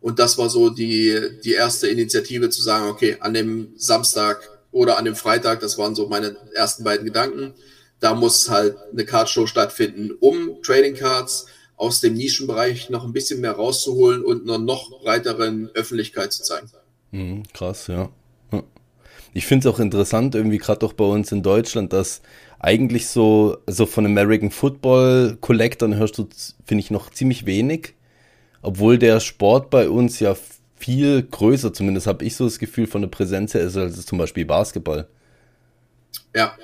[0.00, 4.98] Und das war so die, die erste Initiative zu sagen, okay, an dem Samstag oder
[4.98, 7.54] an dem Freitag, das waren so meine ersten beiden Gedanken,
[8.02, 13.40] da muss halt eine Cardshow stattfinden, um Trading Cards aus dem Nischenbereich noch ein bisschen
[13.40, 16.68] mehr rauszuholen und einer noch breiteren Öffentlichkeit zu zeigen.
[17.12, 18.10] Mhm, krass, ja.
[19.32, 22.22] Ich finde es auch interessant, irgendwie gerade auch bei uns in Deutschland, dass
[22.58, 26.28] eigentlich so, so von American Football Collectern hörst du,
[26.66, 27.94] finde ich, noch ziemlich wenig.
[28.62, 30.36] Obwohl der Sport bei uns ja
[30.76, 34.18] viel größer, zumindest habe ich so das Gefühl von der Präsenz her ist als zum
[34.18, 35.06] Beispiel Basketball.
[36.34, 36.56] Ja,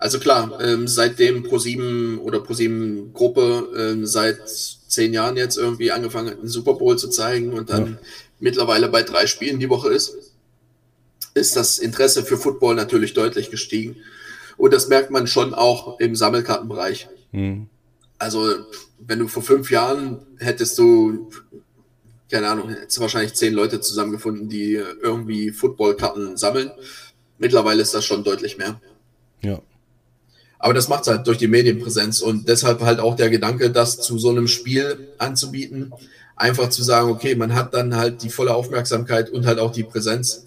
[0.00, 6.30] also klar, ähm, seitdem Pro7 oder Pro7 Gruppe ähm, seit zehn Jahren jetzt irgendwie angefangen
[6.30, 7.98] hat, einen Super Bowl zu zeigen und dann ja.
[8.40, 10.16] mittlerweile bei drei Spielen die Woche ist,
[11.34, 13.96] ist das Interesse für Football natürlich deutlich gestiegen.
[14.56, 17.08] Und das merkt man schon auch im Sammelkartenbereich.
[17.32, 17.68] Mhm.
[18.18, 18.54] Also,
[18.98, 21.30] wenn du vor fünf Jahren hättest du,
[22.30, 26.70] keine Ahnung, hättest du wahrscheinlich zehn Leute zusammengefunden, die irgendwie Footballkarten sammeln.
[27.38, 28.80] Mittlerweile ist das schon deutlich mehr.
[29.42, 29.60] Ja.
[30.62, 33.98] Aber das macht es halt durch die Medienpräsenz und deshalb halt auch der Gedanke, das
[33.98, 35.90] zu so einem Spiel anzubieten.
[36.36, 39.84] Einfach zu sagen, okay, man hat dann halt die volle Aufmerksamkeit und halt auch die
[39.84, 40.44] Präsenz.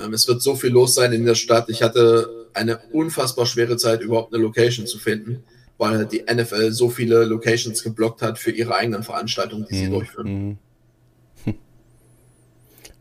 [0.00, 1.68] Ähm, es wird so viel los sein in der Stadt.
[1.68, 5.42] Ich hatte eine unfassbar schwere Zeit, überhaupt eine Location zu finden,
[5.78, 9.86] weil halt die NFL so viele Locations geblockt hat für ihre eigenen Veranstaltungen, die sie
[9.86, 9.92] mhm.
[9.92, 10.48] durchführen.
[10.48, 10.58] Mhm.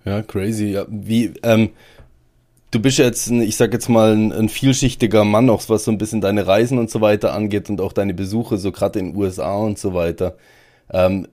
[0.05, 0.65] Ja, crazy.
[0.65, 1.71] Ja, wie, ähm,
[2.75, 5.91] du bist jetzt, ein, ich sag jetzt mal, ein, ein, vielschichtiger Mann, auch was so
[5.91, 9.13] ein bisschen deine Reisen und so weiter angeht und auch deine Besuche, so gerade in
[9.13, 10.35] den USA und so weiter.
[10.91, 11.27] Ähm,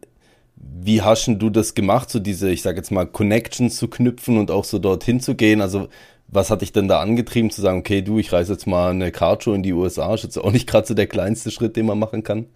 [0.55, 4.53] wie hast du das gemacht, so diese, ich sag jetzt mal, Connections zu knüpfen und
[4.53, 5.61] auch so dorthin zu gehen?
[5.61, 5.89] Also,
[6.29, 9.11] was hat dich denn da angetrieben zu sagen, okay, du, ich reise jetzt mal eine
[9.11, 10.15] Cardshow in die USA?
[10.15, 12.47] Ist jetzt auch nicht gerade so der kleinste Schritt, den man machen kann?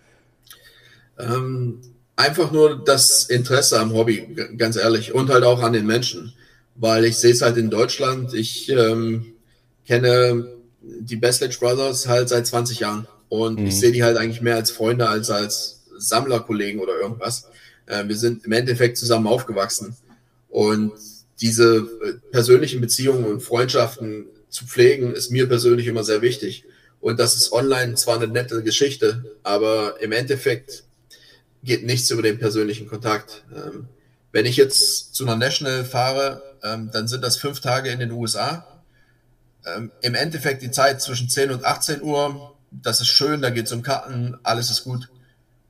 [1.19, 1.81] Ähm,
[2.15, 6.33] einfach nur das Interesse am Hobby, ganz ehrlich, und halt auch an den Menschen
[6.79, 8.35] weil ich sehe es halt in Deutschland.
[8.35, 9.35] Ich ähm,
[9.87, 10.49] kenne
[10.83, 13.67] die Bestledge Brothers halt seit 20 Jahren und mhm.
[13.67, 17.49] ich sehe die halt eigentlich mehr als Freunde als als Sammlerkollegen oder irgendwas.
[17.87, 19.97] Äh, wir sind im Endeffekt zusammen aufgewachsen
[20.49, 20.93] und
[21.41, 26.65] diese äh, persönlichen Beziehungen und Freundschaften zu pflegen ist mir persönlich immer sehr wichtig.
[27.01, 30.85] Und das ist online zwar eine nette Geschichte, aber im Endeffekt
[31.63, 33.45] geht nichts über den persönlichen Kontakt.
[33.55, 33.89] Ähm,
[34.33, 38.13] wenn ich jetzt zu einer National fahre, ähm, dann sind das fünf Tage in den
[38.13, 38.67] USA.
[39.67, 43.67] Ähm, Im Endeffekt die Zeit zwischen 10 und 18 Uhr, das ist schön, da geht
[43.67, 45.09] es um Karten, alles ist gut.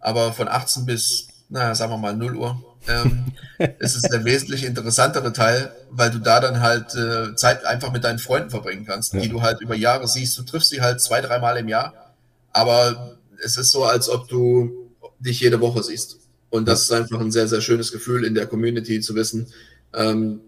[0.00, 3.32] Aber von 18 bis, naja, sagen wir mal 0 Uhr, ähm,
[3.78, 8.04] ist es der wesentlich interessantere Teil, weil du da dann halt äh, Zeit einfach mit
[8.04, 9.20] deinen Freunden verbringen kannst, ja.
[9.20, 10.38] die du halt über Jahre siehst.
[10.38, 12.14] Du triffst sie halt zwei, dreimal im Jahr,
[12.52, 16.18] aber es ist so, als ob du dich jede Woche siehst.
[16.50, 19.48] Und das ist einfach ein sehr, sehr schönes Gefühl in der Community zu wissen,
[19.94, 20.40] ähm,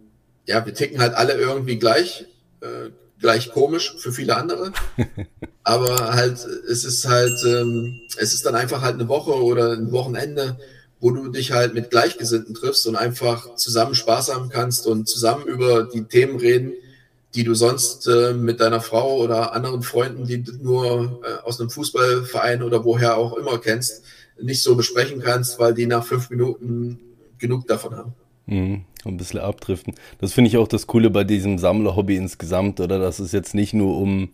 [0.48, 2.24] ja, wir ticken halt alle irgendwie gleich,
[2.62, 4.72] äh, gleich komisch für viele andere.
[5.62, 9.92] Aber halt, es ist halt, ähm, es ist dann einfach halt eine Woche oder ein
[9.92, 10.58] Wochenende,
[11.00, 15.46] wo du dich halt mit Gleichgesinnten triffst und einfach zusammen Spaß haben kannst und zusammen
[15.46, 16.72] über die Themen reden,
[17.34, 21.60] die du sonst äh, mit deiner Frau oder anderen Freunden, die du nur äh, aus
[21.60, 24.02] einem Fußballverein oder woher auch immer kennst,
[24.40, 26.98] nicht so besprechen kannst, weil die nach fünf Minuten
[27.38, 28.14] genug davon haben.
[28.46, 29.94] Mhm, ein bisschen abdriften.
[30.20, 32.98] Das finde ich auch das Coole bei diesem Sammlerhobby insgesamt, oder?
[32.98, 34.30] Dass es jetzt nicht nur um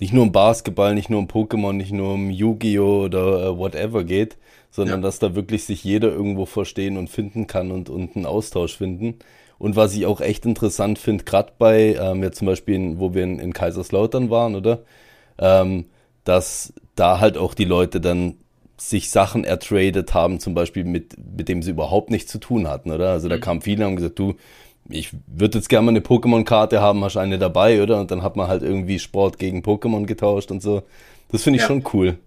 [0.00, 3.04] nicht nur um Basketball, nicht nur um Pokémon, nicht nur um Yu-Gi-Oh!
[3.04, 4.38] oder äh, whatever geht,
[4.70, 5.02] sondern ja.
[5.02, 9.16] dass da wirklich sich jeder irgendwo verstehen und finden kann und, und einen Austausch finden.
[9.58, 13.12] Und was ich auch echt interessant finde, gerade bei, ähm, jetzt zum Beispiel, in, wo
[13.12, 14.80] wir in, in Kaiserslautern waren, oder?
[15.38, 15.84] Ähm,
[16.24, 18.36] dass da halt auch die Leute dann
[18.80, 22.90] sich Sachen ertradet haben, zum Beispiel mit, mit dem sie überhaupt nichts zu tun hatten,
[22.90, 23.10] oder?
[23.10, 23.40] Also da mhm.
[23.40, 24.34] kamen viele und haben gesagt, du,
[24.88, 28.00] ich würde jetzt gerne mal eine Pokémon-Karte haben, hast eine dabei, oder?
[28.00, 30.82] Und dann hat man halt irgendwie Sport gegen Pokémon getauscht und so.
[31.30, 31.66] Das finde ich ja.
[31.68, 32.18] schon cool.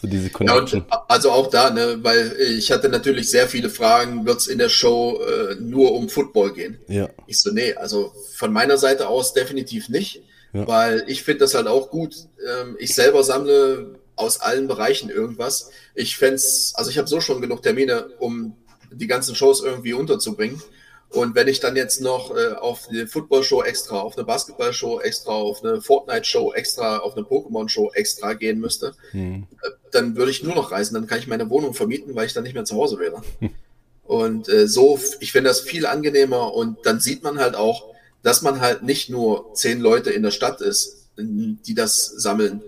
[0.00, 0.86] So diese Connection.
[0.90, 4.58] Ja, also auch da, ne, weil ich hatte natürlich sehr viele Fragen, wird es in
[4.58, 6.78] der Show äh, nur um Football gehen?
[6.86, 7.08] Ja.
[7.26, 10.22] Ich so, nee, also von meiner Seite aus definitiv nicht,
[10.52, 10.66] ja.
[10.66, 12.14] weil ich finde das halt auch gut.
[12.48, 15.70] Ähm, ich selber sammle aus allen Bereichen irgendwas.
[15.94, 16.40] Ich fände
[16.74, 18.56] also ich habe so schon genug Termine, um
[18.92, 20.62] die ganzen Shows irgendwie unterzubringen.
[21.10, 25.32] Und wenn ich dann jetzt noch äh, auf eine Football-Show extra, auf eine Basketball-Show extra,
[25.32, 29.48] auf eine Fortnite-Show extra, auf eine Pokémon-Show extra gehen müsste, hm.
[29.62, 30.94] äh, dann würde ich nur noch reisen.
[30.94, 33.22] Dann kann ich meine Wohnung vermieten, weil ich dann nicht mehr zu Hause wäre.
[33.40, 33.50] Hm.
[34.04, 38.42] Und äh, so, ich finde das viel angenehmer und dann sieht man halt auch, dass
[38.42, 42.60] man halt nicht nur zehn Leute in der Stadt ist, die das sammeln,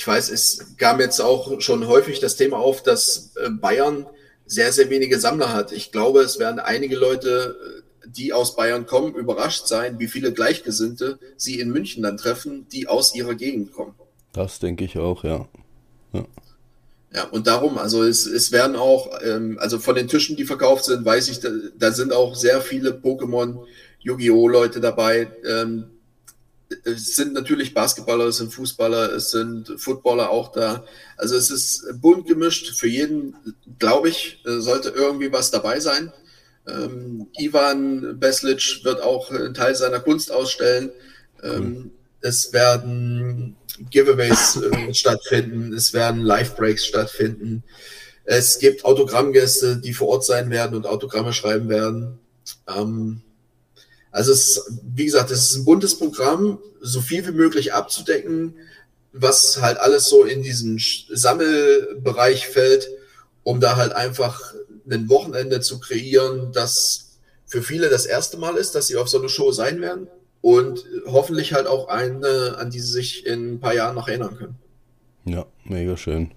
[0.00, 4.06] ich weiß, es kam jetzt auch schon häufig das Thema auf, dass äh, Bayern
[4.46, 5.72] sehr, sehr wenige Sammler hat.
[5.72, 10.32] Ich glaube, es werden einige Leute, äh, die aus Bayern kommen, überrascht sein, wie viele
[10.32, 13.94] Gleichgesinnte sie in München dann treffen, die aus ihrer Gegend kommen.
[14.32, 15.46] Das denke ich auch, ja.
[16.14, 16.24] Ja,
[17.12, 20.86] ja und darum, also es, es werden auch, ähm, also von den Tischen, die verkauft
[20.86, 23.66] sind, weiß ich, da, da sind auch sehr viele Pokémon,
[23.98, 24.48] Yu-Gi-Oh!
[24.48, 25.90] Leute dabei, ähm,
[26.84, 30.84] es sind natürlich Basketballer, es sind Fußballer, es sind Footballer auch da.
[31.16, 32.74] Also es ist bunt gemischt.
[32.76, 33.34] Für jeden,
[33.78, 36.12] glaube ich, sollte irgendwie was dabei sein.
[36.68, 40.90] Ähm, Ivan Beslic wird auch einen Teil seiner Kunst ausstellen.
[41.42, 43.56] Ähm, es werden
[43.90, 47.64] Giveaways äh, stattfinden, es werden Live-Breaks stattfinden.
[48.24, 52.18] Es gibt Autogrammgäste, die vor Ort sein werden und Autogramme schreiben werden.
[52.68, 53.22] Ähm,
[54.10, 58.54] also es wie gesagt, es ist ein buntes Programm, so viel wie möglich abzudecken,
[59.12, 62.88] was halt alles so in diesen Sammelbereich fällt,
[63.42, 64.54] um da halt einfach
[64.90, 69.18] ein Wochenende zu kreieren, das für viele das erste Mal ist, dass sie auf so
[69.18, 70.08] eine Show sein werden
[70.40, 74.36] und hoffentlich halt auch eine, an die sie sich in ein paar Jahren noch erinnern
[74.36, 74.56] können.
[75.24, 76.30] Ja, mega schön.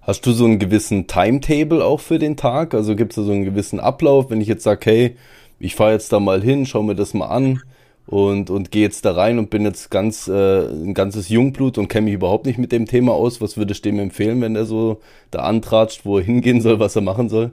[0.00, 2.74] Hast du so einen gewissen Timetable auch für den Tag?
[2.74, 5.16] Also gibt es da so einen gewissen Ablauf, wenn ich jetzt sage, hey,
[5.58, 7.62] ich fahre jetzt da mal hin, schau mir das mal an
[8.06, 11.88] und, und gehe jetzt da rein und bin jetzt ganz äh, ein ganzes Jungblut und
[11.88, 13.40] kenne mich überhaupt nicht mit dem Thema aus.
[13.40, 16.96] Was würdest du dem empfehlen, wenn er so da antratscht, wo er hingehen soll, was
[16.96, 17.52] er machen soll?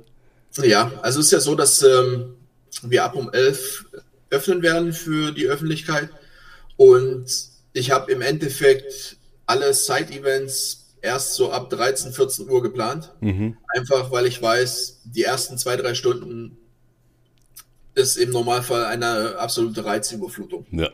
[0.62, 2.36] Ja, also es ist ja so, dass ähm,
[2.84, 3.86] wir ab um elf
[4.30, 6.10] öffnen werden für die Öffentlichkeit
[6.76, 7.26] und
[7.74, 13.12] ich habe im Endeffekt alle Side-Events erst so ab 13, 14 Uhr geplant.
[13.20, 13.58] Mhm.
[13.76, 16.58] Einfach weil ich weiß, die ersten zwei, drei Stunden
[17.96, 20.66] ist im Normalfall eine absolute Reizüberflutung.
[20.72, 20.90] Ja,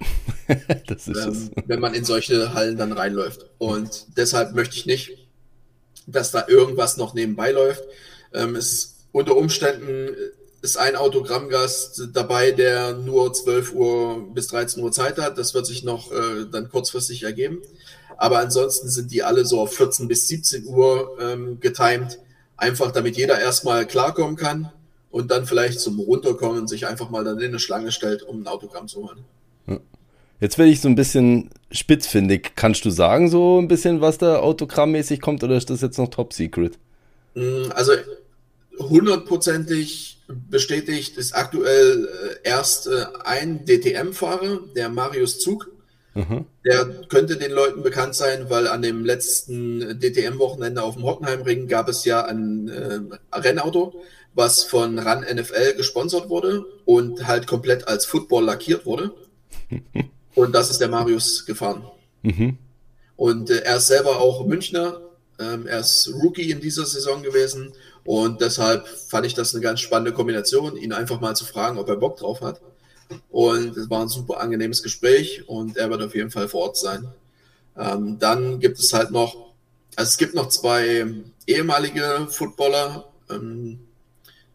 [0.87, 1.51] das ist ähm, es.
[1.65, 3.45] Wenn man in solche Hallen dann reinläuft.
[3.57, 5.11] Und deshalb möchte ich nicht,
[6.07, 7.83] dass da irgendwas noch nebenbei läuft.
[8.33, 10.09] Ähm, es, unter Umständen
[10.61, 15.37] ist ein Autogrammgast dabei, der nur 12 Uhr bis 13 Uhr Zeit hat.
[15.37, 17.61] Das wird sich noch äh, dann kurzfristig ergeben.
[18.17, 22.19] Aber ansonsten sind die alle so auf 14 bis 17 Uhr ähm, getimed.
[22.57, 24.73] Einfach damit jeder erstmal klarkommen kann
[25.11, 28.47] und dann vielleicht zum Runterkommen sich einfach mal dann in eine Schlange stellt, um ein
[28.47, 29.25] Autogramm zu holen.
[30.39, 32.51] Jetzt werde ich so ein bisschen spitzfindig.
[32.55, 36.09] Kannst du sagen, so ein bisschen, was da autogrammmäßig kommt, oder ist das jetzt noch
[36.09, 36.79] top secret?
[37.35, 37.91] Mm, also
[38.79, 40.19] hundertprozentig
[40.49, 42.05] bestätigt ist aktuell
[42.43, 45.71] äh, erst äh, ein DTM-Fahrer, der Marius Zug.
[46.13, 46.45] Mhm.
[46.65, 51.89] Der könnte den Leuten bekannt sein, weil an dem letzten DTM-Wochenende auf dem Hockenheimring gab
[51.89, 54.01] es ja ein äh, Rennauto,
[54.33, 59.11] was von RAN NFL gesponsert wurde und halt komplett als Football lackiert wurde.
[60.35, 61.83] und das ist der Marius gefahren.
[62.21, 62.57] Mhm.
[63.15, 65.01] Und äh, er ist selber auch Münchner.
[65.39, 67.73] Ähm, er ist Rookie in dieser Saison gewesen.
[68.05, 71.89] Und deshalb fand ich das eine ganz spannende Kombination, ihn einfach mal zu fragen, ob
[71.89, 72.61] er Bock drauf hat.
[73.29, 76.77] Und es war ein super angenehmes Gespräch und er wird auf jeden Fall vor Ort
[76.77, 77.07] sein.
[77.77, 79.53] Ähm, dann gibt es halt noch,
[79.95, 81.05] also es gibt noch zwei
[81.47, 83.79] ehemalige Footballer, ähm,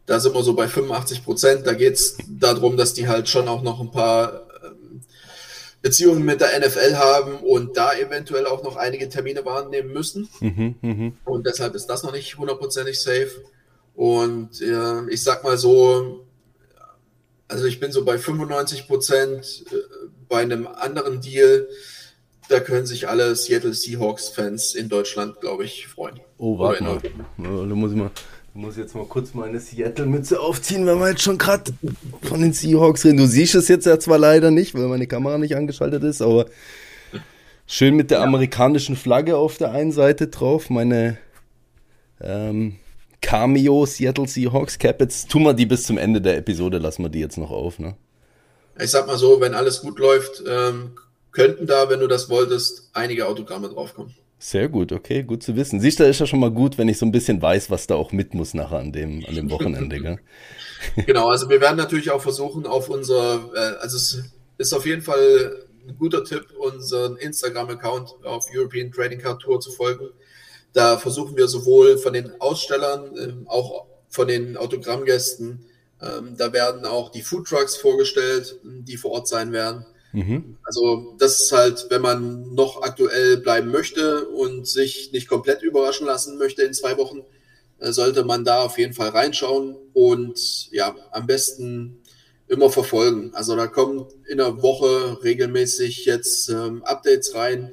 [0.06, 1.66] da sind wir so bei 85 Prozent.
[1.66, 5.00] Da geht es darum, dass die halt schon auch noch ein paar ähm,
[5.80, 10.28] Beziehungen mit der NFL haben und da eventuell auch noch einige Termine wahrnehmen müssen.
[10.40, 11.12] Mhm, mh.
[11.24, 13.44] Und deshalb ist das noch nicht hundertprozentig safe.
[13.94, 16.26] Und äh, ich sag mal so,
[17.48, 19.76] also ich bin so bei 95 Prozent äh,
[20.28, 21.68] bei einem anderen Deal.
[22.50, 26.20] Da können sich alle Seattle Seahawks-Fans in Deutschland, glaube ich, freuen.
[26.36, 27.00] Oh, warte mal.
[27.38, 28.10] Da muss ich mal
[28.54, 31.72] ich muss jetzt mal kurz meine Seattle-Mütze aufziehen, wenn wir jetzt schon gerade
[32.22, 33.16] von den Seahawks reden.
[33.16, 36.46] Du siehst es jetzt ja zwar leider nicht, weil meine Kamera nicht angeschaltet ist, aber
[37.66, 40.70] schön mit der amerikanischen Flagge auf der einen Seite drauf.
[40.70, 41.18] Meine
[42.20, 42.76] ähm,
[43.20, 45.00] Cameo Seattle Seahawks Cap.
[45.00, 47.80] Jetzt tun wir die bis zum Ende der Episode, lassen wir die jetzt noch auf.
[47.80, 47.96] Ne?
[48.78, 50.92] Ich sag mal so, wenn alles gut läuft, ähm,
[51.32, 54.14] könnten da, wenn du das wolltest, einige Autogramme draufkommen.
[54.38, 55.80] Sehr gut, okay, gut zu wissen.
[55.80, 57.94] Siehst du, ist ja schon mal gut, wenn ich so ein bisschen weiß, was da
[57.94, 60.00] auch mit muss nachher an dem, an dem Wochenende.
[60.00, 60.18] Gell?
[61.06, 64.22] Genau, also wir werden natürlich auch versuchen, auf unser, äh, also es
[64.58, 69.70] ist auf jeden Fall ein guter Tipp, unseren Instagram-Account auf European Trading Card Tour zu
[69.70, 70.10] folgen.
[70.74, 75.64] Da versuchen wir sowohl von den Ausstellern, ähm, auch von den Autogrammgästen,
[76.04, 79.86] ähm, da werden auch die Food Trucks vorgestellt, die vor Ort sein werden.
[80.14, 80.56] Mhm.
[80.62, 86.06] Also das ist halt, wenn man noch aktuell bleiben möchte und sich nicht komplett überraschen
[86.06, 87.22] lassen möchte in zwei Wochen,
[87.80, 92.00] äh, sollte man da auf jeden Fall reinschauen und ja, am besten
[92.46, 93.32] immer verfolgen.
[93.34, 97.72] Also da kommen in der Woche regelmäßig jetzt ähm, Updates rein.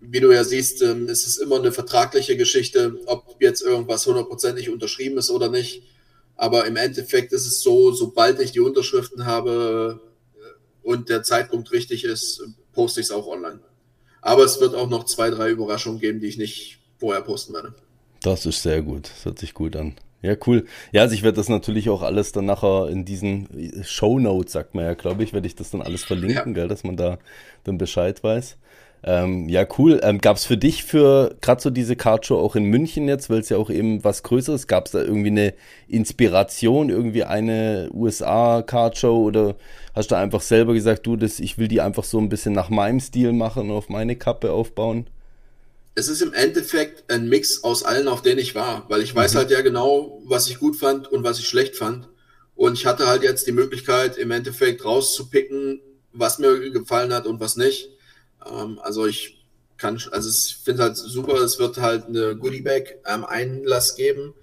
[0.00, 4.70] Wie du ja siehst, ähm, ist es immer eine vertragliche Geschichte, ob jetzt irgendwas hundertprozentig
[4.70, 5.82] unterschrieben ist oder nicht.
[6.36, 10.00] Aber im Endeffekt ist es so, sobald ich die Unterschriften habe,
[10.84, 12.42] und der Zeitpunkt richtig ist,
[12.72, 13.58] poste ich es auch online.
[14.22, 17.74] Aber es wird auch noch zwei, drei Überraschungen geben, die ich nicht vorher posten werde.
[18.22, 19.10] Das ist sehr gut.
[19.10, 19.96] Das hört sich gut an.
[20.22, 20.64] Ja, cool.
[20.92, 24.74] Ja, also ich werde das natürlich auch alles dann nachher in diesen Show Notes, sagt
[24.74, 26.60] man ja, glaube ich, werde ich das dann alles verlinken, ja.
[26.60, 27.18] gell, dass man da
[27.64, 28.56] dann Bescheid weiß.
[29.06, 30.00] Ähm, ja, cool.
[30.02, 33.40] Ähm, gab es für dich für gerade so diese Cardshow auch in München jetzt, weil
[33.40, 35.52] es ja auch eben was Größeres, gab es da irgendwie eine
[35.88, 39.56] Inspiration, irgendwie eine USA-Cardshow oder
[39.94, 42.68] hast du einfach selber gesagt, du, das, ich will die einfach so ein bisschen nach
[42.68, 45.06] meinem Stil machen und auf meine Kappe aufbauen?
[45.94, 49.34] Es ist im Endeffekt ein Mix aus allen, auf denen ich war, weil ich weiß
[49.34, 49.38] mhm.
[49.38, 52.08] halt ja genau, was ich gut fand und was ich schlecht fand.
[52.56, 55.80] Und ich hatte halt jetzt die Möglichkeit, im Endeffekt rauszupicken,
[56.12, 57.90] was mir gefallen hat und was nicht.
[58.46, 62.98] Ähm, also ich kann, also ich finde halt super, es wird halt eine Goodie Bag
[63.04, 64.34] am Einlass geben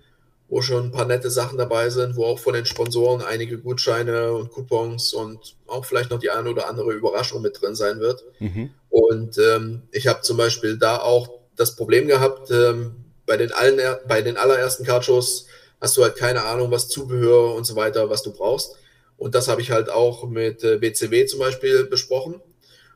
[0.52, 4.34] wo schon ein paar nette Sachen dabei sind, wo auch von den Sponsoren einige Gutscheine
[4.34, 8.26] und Coupons und auch vielleicht noch die eine oder andere Überraschung mit drin sein wird.
[8.40, 8.70] Mhm.
[8.90, 12.96] Und ähm, ich habe zum Beispiel da auch das Problem gehabt, ähm,
[13.26, 13.80] bei, den allen,
[14.10, 15.46] bei den allerersten Cardshows
[15.80, 18.76] hast du halt keine Ahnung, was Zubehör und so weiter, was du brauchst.
[19.16, 22.42] Und das habe ich halt auch mit äh, BCW zum Beispiel besprochen.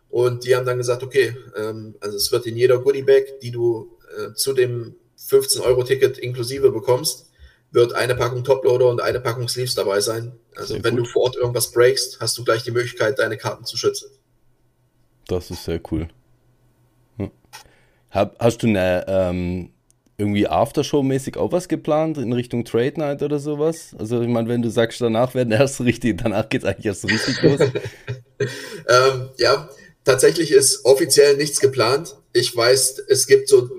[0.09, 3.97] Und die haben dann gesagt, okay, ähm, also es wird in jeder Goodiebag, die du
[4.17, 7.24] äh, zu dem 15-Euro-Ticket inklusive bekommst,
[7.75, 10.31] wird eine Packung Toploader und eine Packung Sleeves dabei sein.
[10.55, 11.05] Also sehr wenn gut.
[11.05, 14.09] du vor Ort irgendwas breakst, hast du gleich die Möglichkeit, deine Karten zu schützen.
[15.27, 16.07] Das ist sehr cool.
[17.17, 17.31] Hm.
[18.09, 19.71] hast du eine ähm,
[20.17, 23.93] irgendwie Aftershow-mäßig auch was geplant in Richtung Trade Night oder sowas?
[23.99, 27.05] Also ich meine, wenn du sagst, danach werden erst richtig, danach geht es eigentlich erst
[27.05, 27.59] richtig los.
[28.39, 29.69] ähm, ja,
[30.05, 32.15] tatsächlich ist offiziell nichts geplant.
[32.31, 33.69] Ich weiß, es gibt so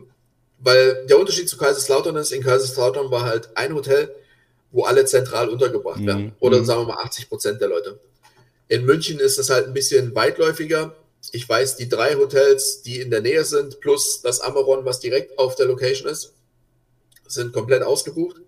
[0.67, 4.13] weil der Unterschied zu Kaiserslautern ist, in Kaiserslautern war halt ein Hotel,
[4.73, 6.25] wo alle zentral untergebracht werden.
[6.25, 6.33] Mhm.
[6.41, 6.65] Oder mhm.
[6.65, 8.01] sagen wir mal 80 Prozent der Leute.
[8.67, 10.97] In München ist es halt ein bisschen weitläufiger.
[11.31, 15.39] Ich weiß, die drei Hotels, die in der Nähe sind, plus das Amaron, was direkt
[15.39, 16.33] auf der Location ist,
[17.29, 18.41] sind komplett ausgebucht.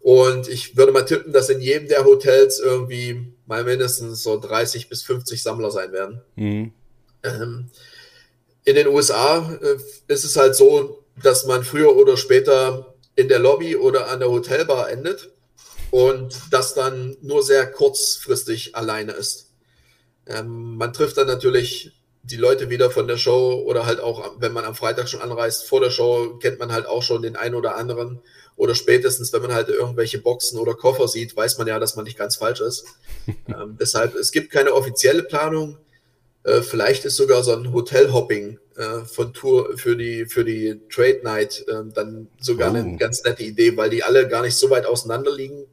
[0.00, 4.90] Und ich würde mal tippen, dass in jedem der Hotels irgendwie mal mindestens so 30
[4.90, 6.20] bis 50 Sammler sein werden.
[6.36, 6.72] Mhm.
[7.22, 7.70] Ähm,
[8.64, 9.78] in den USA äh,
[10.08, 14.30] ist es halt so, dass man früher oder später in der Lobby oder an der
[14.30, 15.30] Hotelbar endet
[15.90, 19.50] und das dann nur sehr kurzfristig alleine ist.
[20.26, 21.92] Ähm, man trifft dann natürlich
[22.22, 25.64] die Leute wieder von der Show oder halt auch, wenn man am Freitag schon anreist,
[25.64, 28.20] vor der Show kennt man halt auch schon den einen oder anderen.
[28.56, 32.04] Oder spätestens, wenn man halt irgendwelche Boxen oder Koffer sieht, weiß man ja, dass man
[32.04, 32.84] nicht ganz falsch ist.
[33.46, 35.78] ähm, deshalb, es gibt keine offizielle Planung.
[36.42, 41.20] Äh, vielleicht ist sogar so ein Hotelhopping äh, von Tour für die, für die Trade
[41.24, 42.76] Night äh, dann sogar oh.
[42.76, 45.64] eine ganz nette Idee, weil die alle gar nicht so weit auseinander liegen.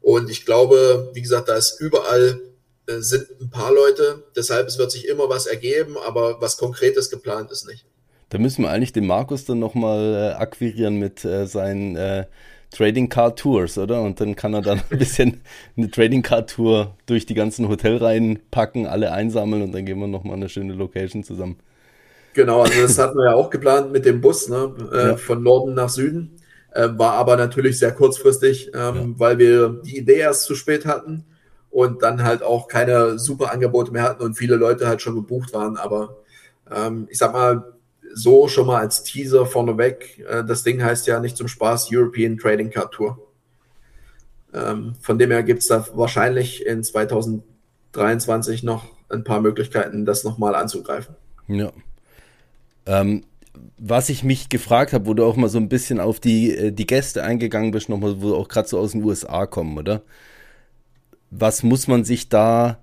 [0.00, 2.40] Und ich glaube, wie gesagt, da ist überall
[2.86, 7.10] äh, sind ein paar Leute, deshalb es wird sich immer was ergeben, aber was Konkretes
[7.10, 7.84] geplant ist nicht.
[8.28, 12.26] Da müssen wir eigentlich den Markus dann nochmal äh, akquirieren mit äh, seinen äh,
[12.70, 14.02] Trading Card Tours, oder?
[14.02, 15.40] Und dann kann er dann ein bisschen
[15.76, 20.06] eine Trading Card Tour durch die ganzen Hotelreihen packen, alle einsammeln und dann gehen wir
[20.06, 21.58] nochmal eine schöne Location zusammen.
[22.36, 24.74] Genau, also das hatten wir ja auch geplant mit dem Bus, ne?
[24.92, 25.16] Äh, ja.
[25.16, 26.36] von Norden nach Süden.
[26.70, 29.06] Äh, war aber natürlich sehr kurzfristig, ähm, ja.
[29.16, 31.24] weil wir die Idee erst zu spät hatten
[31.70, 35.54] und dann halt auch keine super Angebote mehr hatten und viele Leute halt schon gebucht
[35.54, 35.78] waren.
[35.78, 36.18] Aber
[36.70, 37.72] ähm, ich sag mal,
[38.12, 40.22] so schon mal als Teaser vorneweg.
[40.28, 43.18] Äh, das Ding heißt ja nicht zum Spaß European Trading Card Tour.
[44.52, 50.22] Ähm, von dem her gibt es da wahrscheinlich in 2023 noch ein paar Möglichkeiten, das
[50.22, 51.14] nochmal anzugreifen.
[51.48, 51.72] Ja.
[52.86, 53.24] Ähm,
[53.78, 56.72] was ich mich gefragt habe, wo du auch mal so ein bisschen auf die, äh,
[56.72, 60.02] die Gäste eingegangen bist, nochmal, wo auch gerade so aus den USA kommen, oder?
[61.30, 62.78] Was muss man sich da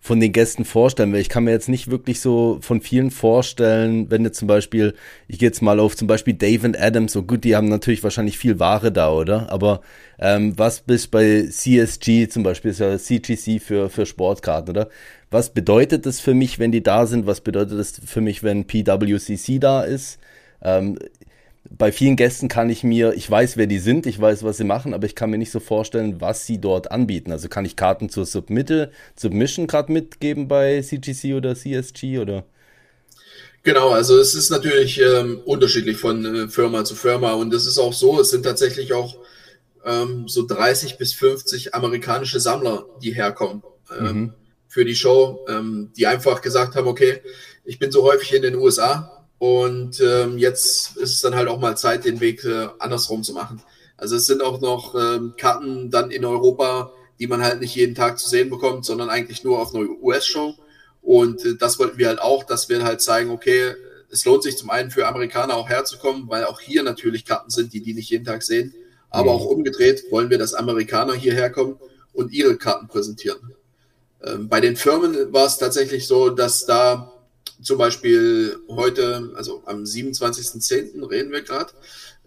[0.00, 1.12] von den Gästen vorstellen?
[1.12, 4.94] Weil ich kann mir jetzt nicht wirklich so von vielen vorstellen, wenn jetzt zum Beispiel,
[5.28, 8.02] ich gehe jetzt mal auf zum Beispiel Dave und Adams, so gut, die haben natürlich
[8.02, 9.50] wahrscheinlich viel Ware da, oder?
[9.50, 9.80] Aber
[10.18, 14.88] ähm, was bist bei CSG zum Beispiel, ist ja CGC für, für Sportkarten, oder?
[15.30, 17.26] Was bedeutet das für mich, wenn die da sind?
[17.26, 20.18] Was bedeutet das für mich, wenn PWCC da ist?
[20.62, 20.98] Ähm,
[21.68, 24.64] bei vielen Gästen kann ich mir, ich weiß, wer die sind, ich weiß, was sie
[24.64, 27.32] machen, aber ich kann mir nicht so vorstellen, was sie dort anbieten.
[27.32, 32.44] Also kann ich Karten zur Submitte, Submission gerade mitgeben bei CGC oder CSG oder?
[33.64, 37.78] Genau, also es ist natürlich ähm, unterschiedlich von äh, Firma zu Firma und es ist
[37.78, 39.16] auch so, es sind tatsächlich auch
[39.84, 43.64] ähm, so 30 bis 50 amerikanische Sammler, die herkommen.
[43.90, 44.32] Ähm, mhm
[44.76, 47.22] für die Show, ähm, die einfach gesagt haben, okay,
[47.64, 51.58] ich bin so häufig in den USA und ähm, jetzt ist es dann halt auch
[51.58, 53.62] mal Zeit, den Weg äh, andersrum zu machen.
[53.96, 57.94] Also es sind auch noch ähm, Karten dann in Europa, die man halt nicht jeden
[57.94, 60.54] Tag zu sehen bekommt, sondern eigentlich nur auf einer US-Show.
[61.00, 63.76] Und äh, das wollten wir halt auch, dass wir halt zeigen, okay,
[64.10, 67.72] es lohnt sich zum einen für Amerikaner auch herzukommen, weil auch hier natürlich Karten sind,
[67.72, 68.74] die die nicht jeden Tag sehen.
[69.08, 69.38] Aber mhm.
[69.38, 71.78] auch umgedreht wollen wir, dass Amerikaner hierher kommen
[72.12, 73.55] und ihre Karten präsentieren.
[74.26, 77.12] Ähm, bei den Firmen war es tatsächlich so, dass da
[77.62, 81.08] zum Beispiel heute, also am 27.10.
[81.08, 81.72] reden wir gerade,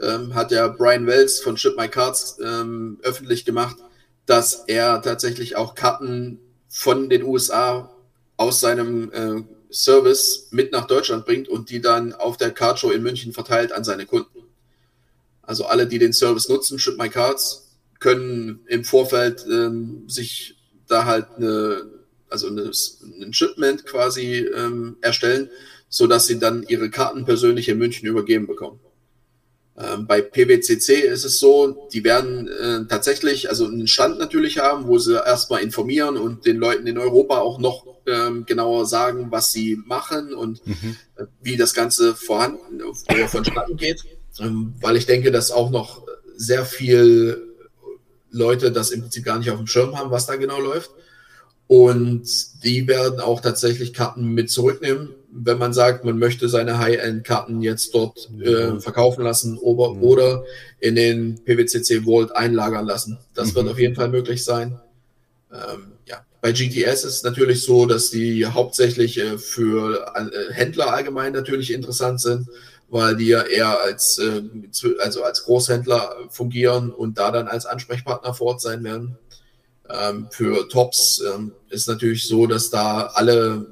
[0.02, 3.78] ähm, hat ja Brian Wells von Ship My Cards ähm, öffentlich gemacht,
[4.26, 7.92] dass er tatsächlich auch Karten von den USA
[8.38, 13.04] aus seinem äh, Service mit nach Deutschland bringt und die dann auf der Cardshow in
[13.04, 14.40] München verteilt an seine Kunden.
[15.42, 17.68] Also alle, die den Service nutzen, Ship My Cards,
[18.00, 20.59] können im Vorfeld ähm, sich
[20.90, 21.86] da halt eine,
[22.30, 22.72] also eine,
[23.22, 25.50] ein Shipment quasi ähm, erstellen,
[25.88, 28.80] so dass sie dann ihre Karten persönlich in München übergeben bekommen.
[29.78, 34.88] Ähm, bei PWCC ist es so, die werden äh, tatsächlich, also einen Stand natürlich haben,
[34.88, 39.54] wo sie erstmal informieren und den Leuten in Europa auch noch ähm, genauer sagen, was
[39.54, 40.98] sie machen und mhm.
[41.16, 44.04] äh, wie das Ganze vorhanden, äh, vonstatten geht.
[44.40, 47.49] Ähm, weil ich denke, dass auch noch sehr viel
[48.32, 50.92] Leute das im Prinzip gar nicht auf dem Schirm haben, was da genau läuft.
[51.68, 52.24] Und
[52.64, 57.94] die werden auch tatsächlich Karten mit zurücknehmen, wenn man sagt, man möchte seine High-End-Karten jetzt
[57.94, 60.04] dort äh, verkaufen lassen oder, mhm.
[60.04, 60.44] oder
[60.80, 63.20] in den PWCC Vault einlagern lassen.
[63.36, 63.56] Das mhm.
[63.56, 64.80] wird auf jeden Fall möglich sein.
[65.52, 66.26] Ähm, ja.
[66.42, 71.72] Bei GTS ist es natürlich so, dass die hauptsächlich äh, für äh, Händler allgemein natürlich
[71.72, 72.48] interessant sind,
[72.90, 74.42] weil die ja eher als, äh,
[75.00, 79.18] also als Großhändler fungieren und da dann als Ansprechpartner vor Ort sein werden.
[79.90, 83.66] Ähm, für Tops ähm, ist natürlich so, dass da alle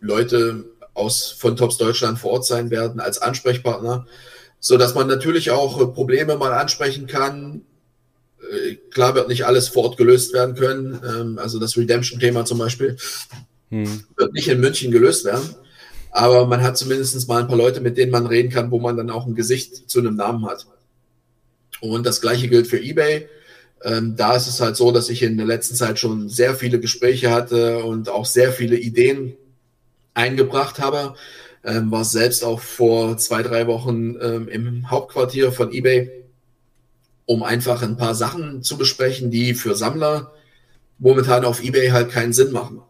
[0.00, 4.06] Leute aus, von Tops Deutschland vor Ort sein werden als Ansprechpartner,
[4.60, 7.62] so dass man natürlich auch äh, Probleme mal ansprechen kann.
[8.50, 11.00] Äh, klar wird nicht alles vor Ort gelöst werden können.
[11.04, 12.96] Ähm, also das Redemption-Thema zum Beispiel
[13.70, 14.04] hm.
[14.16, 15.54] wird nicht in München gelöst werden.
[16.14, 18.96] Aber man hat zumindest mal ein paar Leute, mit denen man reden kann, wo man
[18.96, 20.68] dann auch ein Gesicht zu einem Namen hat.
[21.80, 23.28] Und das gleiche gilt für eBay.
[23.82, 26.78] Ähm, da ist es halt so, dass ich in der letzten Zeit schon sehr viele
[26.78, 29.36] Gespräche hatte und auch sehr viele Ideen
[30.14, 31.16] eingebracht habe.
[31.64, 36.12] Ähm, war selbst auch vor zwei, drei Wochen ähm, im Hauptquartier von eBay,
[37.26, 40.32] um einfach ein paar Sachen zu besprechen, die für Sammler
[41.00, 42.82] momentan auf eBay halt keinen Sinn machen.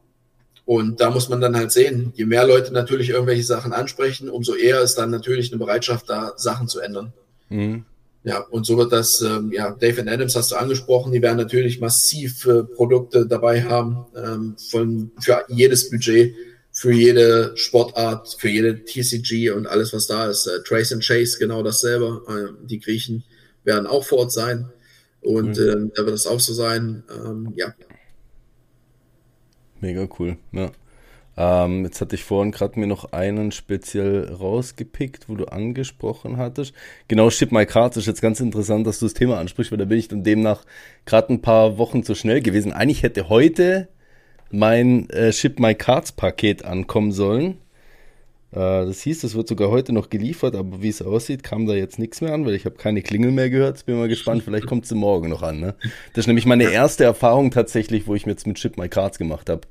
[0.67, 4.55] Und da muss man dann halt sehen, je mehr Leute natürlich irgendwelche Sachen ansprechen, umso
[4.55, 7.12] eher ist dann natürlich eine Bereitschaft da, Sachen zu ändern.
[7.51, 7.85] Mhm.
[8.23, 11.37] Ja, und so wird das, ähm, ja, Dave and Adams hast du angesprochen, die werden
[11.37, 16.35] natürlich massiv äh, Produkte dabei haben, ähm, von, für jedes Budget,
[16.73, 20.47] für jede Sportart, für jede TCG und alles, was da ist.
[20.47, 22.23] Äh, Trace and Chase, genau dasselbe.
[22.27, 23.25] Äh, die Griechen
[23.62, 24.71] werden auch vor Ort sein.
[25.21, 25.91] Und mhm.
[25.91, 27.05] äh, da wird es auch so sein.
[27.15, 27.75] Ähm, ja.
[29.85, 30.70] Mega cool, ja.
[31.37, 36.72] Ähm, jetzt hatte ich vorhin gerade mir noch einen speziell rausgepickt, wo du angesprochen hattest.
[37.07, 39.85] Genau, Ship My Cards ist jetzt ganz interessant, dass du das Thema ansprichst, weil da
[39.85, 40.64] bin ich dann demnach
[41.05, 42.72] gerade ein paar Wochen zu schnell gewesen.
[42.72, 43.89] Eigentlich hätte heute
[44.51, 47.59] mein äh, Ship My Cards Paket ankommen sollen.
[48.55, 51.75] Äh, das hieß, es wird sogar heute noch geliefert, aber wie es aussieht, kam da
[51.75, 53.85] jetzt nichts mehr an, weil ich habe keine Klingel mehr gehört.
[53.85, 55.61] Bin mal gespannt, vielleicht kommt sie morgen noch an.
[55.61, 55.75] Ne?
[56.13, 59.19] Das ist nämlich meine erste Erfahrung tatsächlich, wo ich mir jetzt mit Ship My Cards
[59.19, 59.63] gemacht habe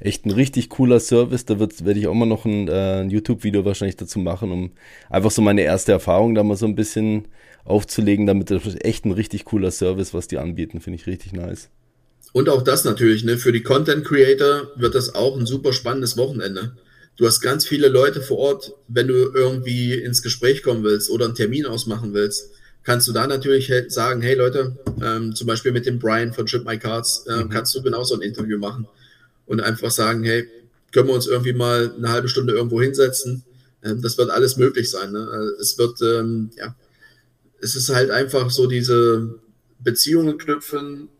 [0.00, 1.44] echt ein richtig cooler Service.
[1.44, 4.70] Da werde ich auch mal noch ein, äh, ein YouTube-Video wahrscheinlich dazu machen, um
[5.08, 7.28] einfach so meine erste Erfahrung da mal so ein bisschen
[7.64, 8.26] aufzulegen.
[8.26, 10.80] Damit das ist echt ein richtig cooler Service, was die anbieten.
[10.80, 11.68] Finde ich richtig nice.
[12.32, 16.16] Und auch das natürlich, ne, für die Content Creator wird das auch ein super spannendes
[16.16, 16.72] Wochenende.
[17.20, 21.26] Du hast ganz viele Leute vor Ort, wenn du irgendwie ins Gespräch kommen willst oder
[21.26, 22.50] einen Termin ausmachen willst,
[22.82, 26.64] kannst du da natürlich sagen, hey Leute, ähm, zum Beispiel mit dem Brian von Ship
[26.64, 27.50] My Cards, äh, mhm.
[27.50, 28.88] kannst du genauso ein Interview machen
[29.44, 30.48] und einfach sagen, hey,
[30.92, 33.44] können wir uns irgendwie mal eine halbe Stunde irgendwo hinsetzen?
[33.84, 35.12] Ähm, das wird alles möglich sein.
[35.12, 35.28] Ne?
[35.30, 36.74] Also es wird, ähm, ja,
[37.60, 39.38] es ist halt einfach so diese
[39.78, 41.10] Beziehungen knüpfen,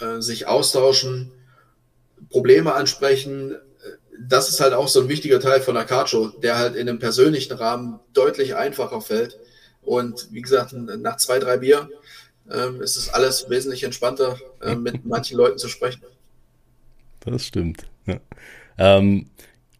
[0.00, 1.32] äh, sich austauschen,
[2.28, 3.56] Probleme ansprechen.
[4.20, 6.88] Das ist halt auch so ein wichtiger Teil von der Card Show, der halt in
[6.88, 9.38] einem persönlichen Rahmen deutlich einfacher fällt.
[9.82, 11.88] Und wie gesagt, nach zwei, drei Bier
[12.50, 16.02] ähm, ist es alles wesentlich entspannter, äh, mit manchen Leuten zu sprechen.
[17.20, 17.86] Das stimmt.
[18.06, 18.20] Ja.
[18.78, 19.30] Ähm,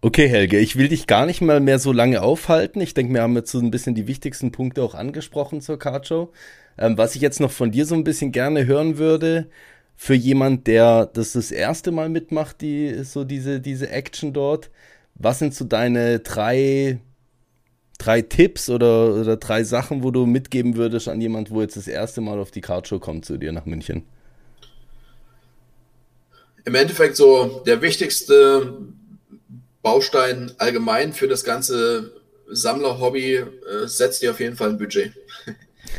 [0.00, 2.80] okay, Helge, ich will dich gar nicht mal mehr so lange aufhalten.
[2.80, 6.32] Ich denke, wir haben jetzt so ein bisschen die wichtigsten Punkte auch angesprochen zur Cardshow.
[6.78, 9.48] Ähm, was ich jetzt noch von dir so ein bisschen gerne hören würde,
[9.96, 14.70] für jemand, der das das erste Mal mitmacht, die so diese diese Action dort.
[15.14, 17.00] Was sind so deine drei
[17.98, 21.88] drei Tipps oder, oder drei Sachen, wo du mitgeben würdest an jemand, wo jetzt das
[21.88, 24.04] erste Mal auf die Cardshow kommt zu dir nach München?
[26.66, 28.76] im Endeffekt so der wichtigste
[29.82, 32.12] Baustein allgemein für das ganze
[32.50, 33.46] Sammlerhobby äh,
[33.86, 35.12] setzt dir auf jeden Fall ein Budget.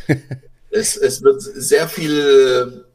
[0.69, 2.85] es, es wird sehr viele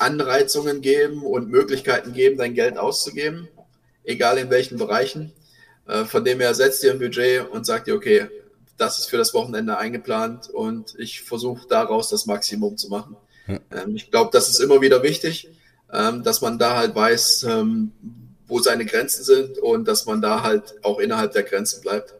[0.00, 3.48] Anreizungen geben und Möglichkeiten geben, dein Geld auszugeben,
[4.04, 5.32] egal in welchen Bereichen.
[5.86, 8.26] Äh, von dem her setzt dir ein Budget und sagt dir, okay,
[8.76, 13.16] das ist für das Wochenende eingeplant und ich versuche daraus das Maximum zu machen.
[13.48, 15.50] Ähm, ich glaube, das ist immer wieder wichtig
[15.92, 17.92] ähm, dass man da halt weiß, ähm,
[18.46, 22.14] wo seine Grenzen sind und dass man da halt auch innerhalb der Grenzen bleibt.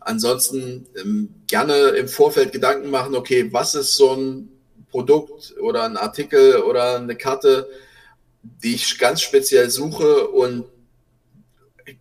[0.00, 0.86] Ansonsten
[1.46, 4.51] gerne im Vorfeld Gedanken machen, okay, was ist so ein
[4.92, 7.68] Produkt oder ein Artikel oder eine Karte,
[8.42, 10.66] die ich ganz speziell suche und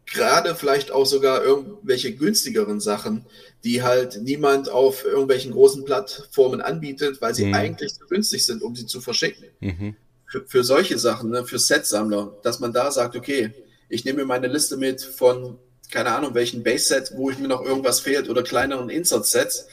[0.05, 3.25] gerade vielleicht auch sogar irgendwelche günstigeren Sachen,
[3.63, 7.53] die halt niemand auf irgendwelchen großen Plattformen anbietet, weil sie mhm.
[7.55, 9.45] eigentlich zu günstig sind, um sie zu verschicken.
[9.59, 9.95] Mhm.
[10.25, 13.53] Für, für, solche Sachen, ne, für Set-Sammler, dass man da sagt, okay,
[13.89, 15.57] ich nehme meine Liste mit von,
[15.89, 19.67] keine Ahnung, welchen Base-Set, wo ich mir noch irgendwas fehlt oder kleineren Insert-Sets,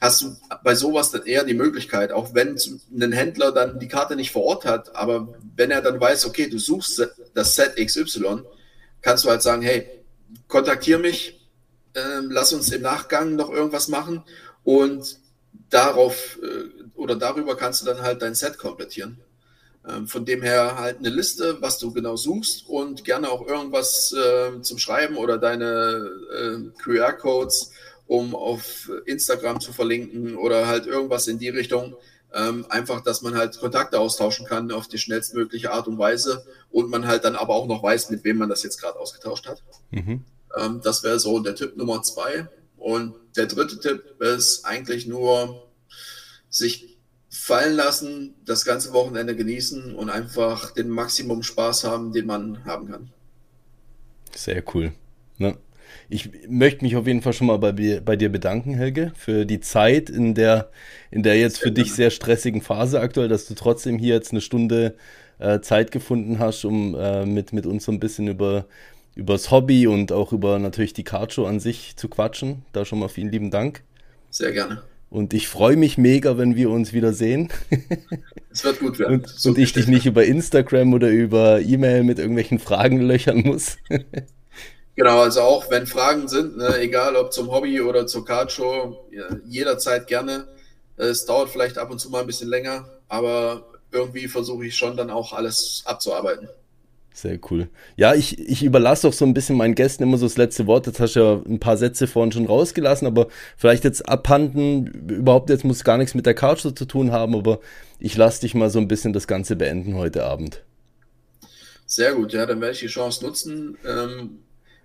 [0.00, 2.58] hast du bei sowas dann eher die Möglichkeit, auch wenn
[3.00, 6.48] ein Händler dann die Karte nicht vor Ort hat, aber wenn er dann weiß, okay,
[6.48, 8.42] du suchst das Set XY,
[9.00, 9.88] kannst du halt sagen, hey,
[10.48, 11.48] kontaktiere mich,
[11.94, 14.22] äh, lass uns im Nachgang noch irgendwas machen
[14.64, 15.18] und
[15.70, 19.18] darauf äh, oder darüber kannst du dann halt dein Set komplettieren.
[19.88, 24.12] Ähm, von dem her halt eine Liste, was du genau suchst und gerne auch irgendwas
[24.12, 27.70] äh, zum Schreiben oder deine äh, QR-Codes,
[28.06, 31.96] um auf Instagram zu verlinken oder halt irgendwas in die Richtung.
[32.34, 36.90] Ähm, einfach, dass man halt Kontakte austauschen kann auf die schnellstmögliche Art und Weise und
[36.90, 39.62] man halt dann aber auch noch weiß, mit wem man das jetzt gerade ausgetauscht hat.
[39.90, 40.24] Mhm.
[40.56, 42.48] Ähm, das wäre so der Tipp Nummer zwei.
[42.76, 45.66] Und der dritte Tipp ist eigentlich nur,
[46.48, 46.98] sich
[47.28, 52.88] fallen lassen, das ganze Wochenende genießen und einfach den Maximum Spaß haben, den man haben
[52.90, 53.10] kann.
[54.34, 54.92] Sehr cool.
[55.38, 55.56] Ne?
[56.08, 59.60] Ich möchte mich auf jeden Fall schon mal bei, bei dir bedanken, Helge, für die
[59.60, 60.70] Zeit in der,
[61.10, 64.40] in der jetzt für dich sehr stressigen Phase aktuell, dass du trotzdem hier jetzt eine
[64.40, 64.94] Stunde
[65.38, 68.66] äh, Zeit gefunden hast, um äh, mit, mit uns so ein bisschen über
[69.16, 72.62] übers Hobby und auch über natürlich die Cardshow an sich zu quatschen.
[72.72, 73.82] Da schon mal vielen lieben Dank.
[74.30, 74.82] Sehr gerne.
[75.08, 77.48] Und ich freue mich mega, wenn wir uns wieder sehen.
[78.50, 79.20] Es wird gut werden.
[79.20, 83.40] Und, so und ich dich nicht über Instagram oder über E-Mail mit irgendwelchen Fragen löchern
[83.40, 83.78] muss.
[84.96, 89.06] Genau, also auch wenn Fragen sind, ne, egal ob zum Hobby oder zur Cardshow,
[89.44, 90.48] jederzeit gerne.
[90.96, 94.96] Es dauert vielleicht ab und zu mal ein bisschen länger, aber irgendwie versuche ich schon
[94.96, 96.48] dann auch alles abzuarbeiten.
[97.12, 97.68] Sehr cool.
[97.96, 100.86] Ja, ich, ich überlasse auch so ein bisschen meinen Gästen immer so das letzte Wort.
[100.86, 105.48] Jetzt hast du ja ein paar Sätze vorhin schon rausgelassen, aber vielleicht jetzt abhanden, überhaupt
[105.48, 107.60] jetzt muss gar nichts mit der Couch zu tun haben, aber
[107.98, 110.62] ich lasse dich mal so ein bisschen das Ganze beenden heute Abend.
[111.86, 113.78] Sehr gut, ja, dann werde ich die Chance nutzen.
[113.86, 114.40] Ähm,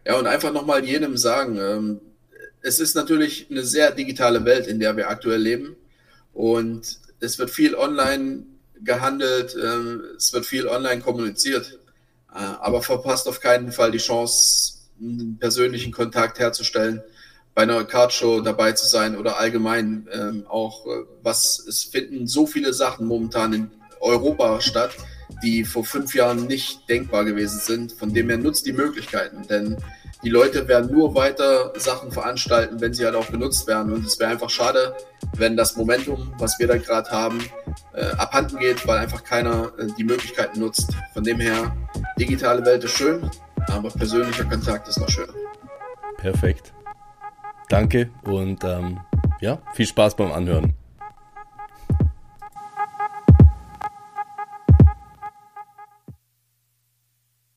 [0.05, 2.01] ja, und einfach nochmal jedem sagen, ähm,
[2.61, 5.75] es ist natürlich eine sehr digitale Welt, in der wir aktuell leben.
[6.33, 8.45] Und es wird viel online
[8.83, 11.79] gehandelt, ähm, es wird viel online kommuniziert.
[12.33, 17.01] Äh, aber verpasst auf keinen Fall die Chance, einen persönlichen Kontakt herzustellen,
[17.53, 22.47] bei einer Cardshow dabei zu sein oder allgemein ähm, auch äh, was es finden so
[22.47, 24.91] viele Sachen momentan in Europa statt,
[25.43, 27.91] die vor fünf Jahren nicht denkbar gewesen sind.
[27.93, 29.77] Von dem her nutzt die Möglichkeiten, denn
[30.23, 33.91] die Leute werden nur weiter Sachen veranstalten, wenn sie halt auch genutzt werden.
[33.91, 34.95] Und es wäre einfach schade,
[35.35, 37.39] wenn das Momentum, was wir da gerade haben,
[37.93, 40.93] äh, abhanden geht, weil einfach keiner äh, die Möglichkeiten nutzt.
[41.13, 41.75] Von dem her,
[42.19, 43.29] digitale Welt ist schön,
[43.67, 45.33] aber persönlicher Kontakt ist noch schöner.
[46.17, 46.71] Perfekt.
[47.69, 48.99] Danke und ähm,
[49.39, 50.75] ja, viel Spaß beim Anhören.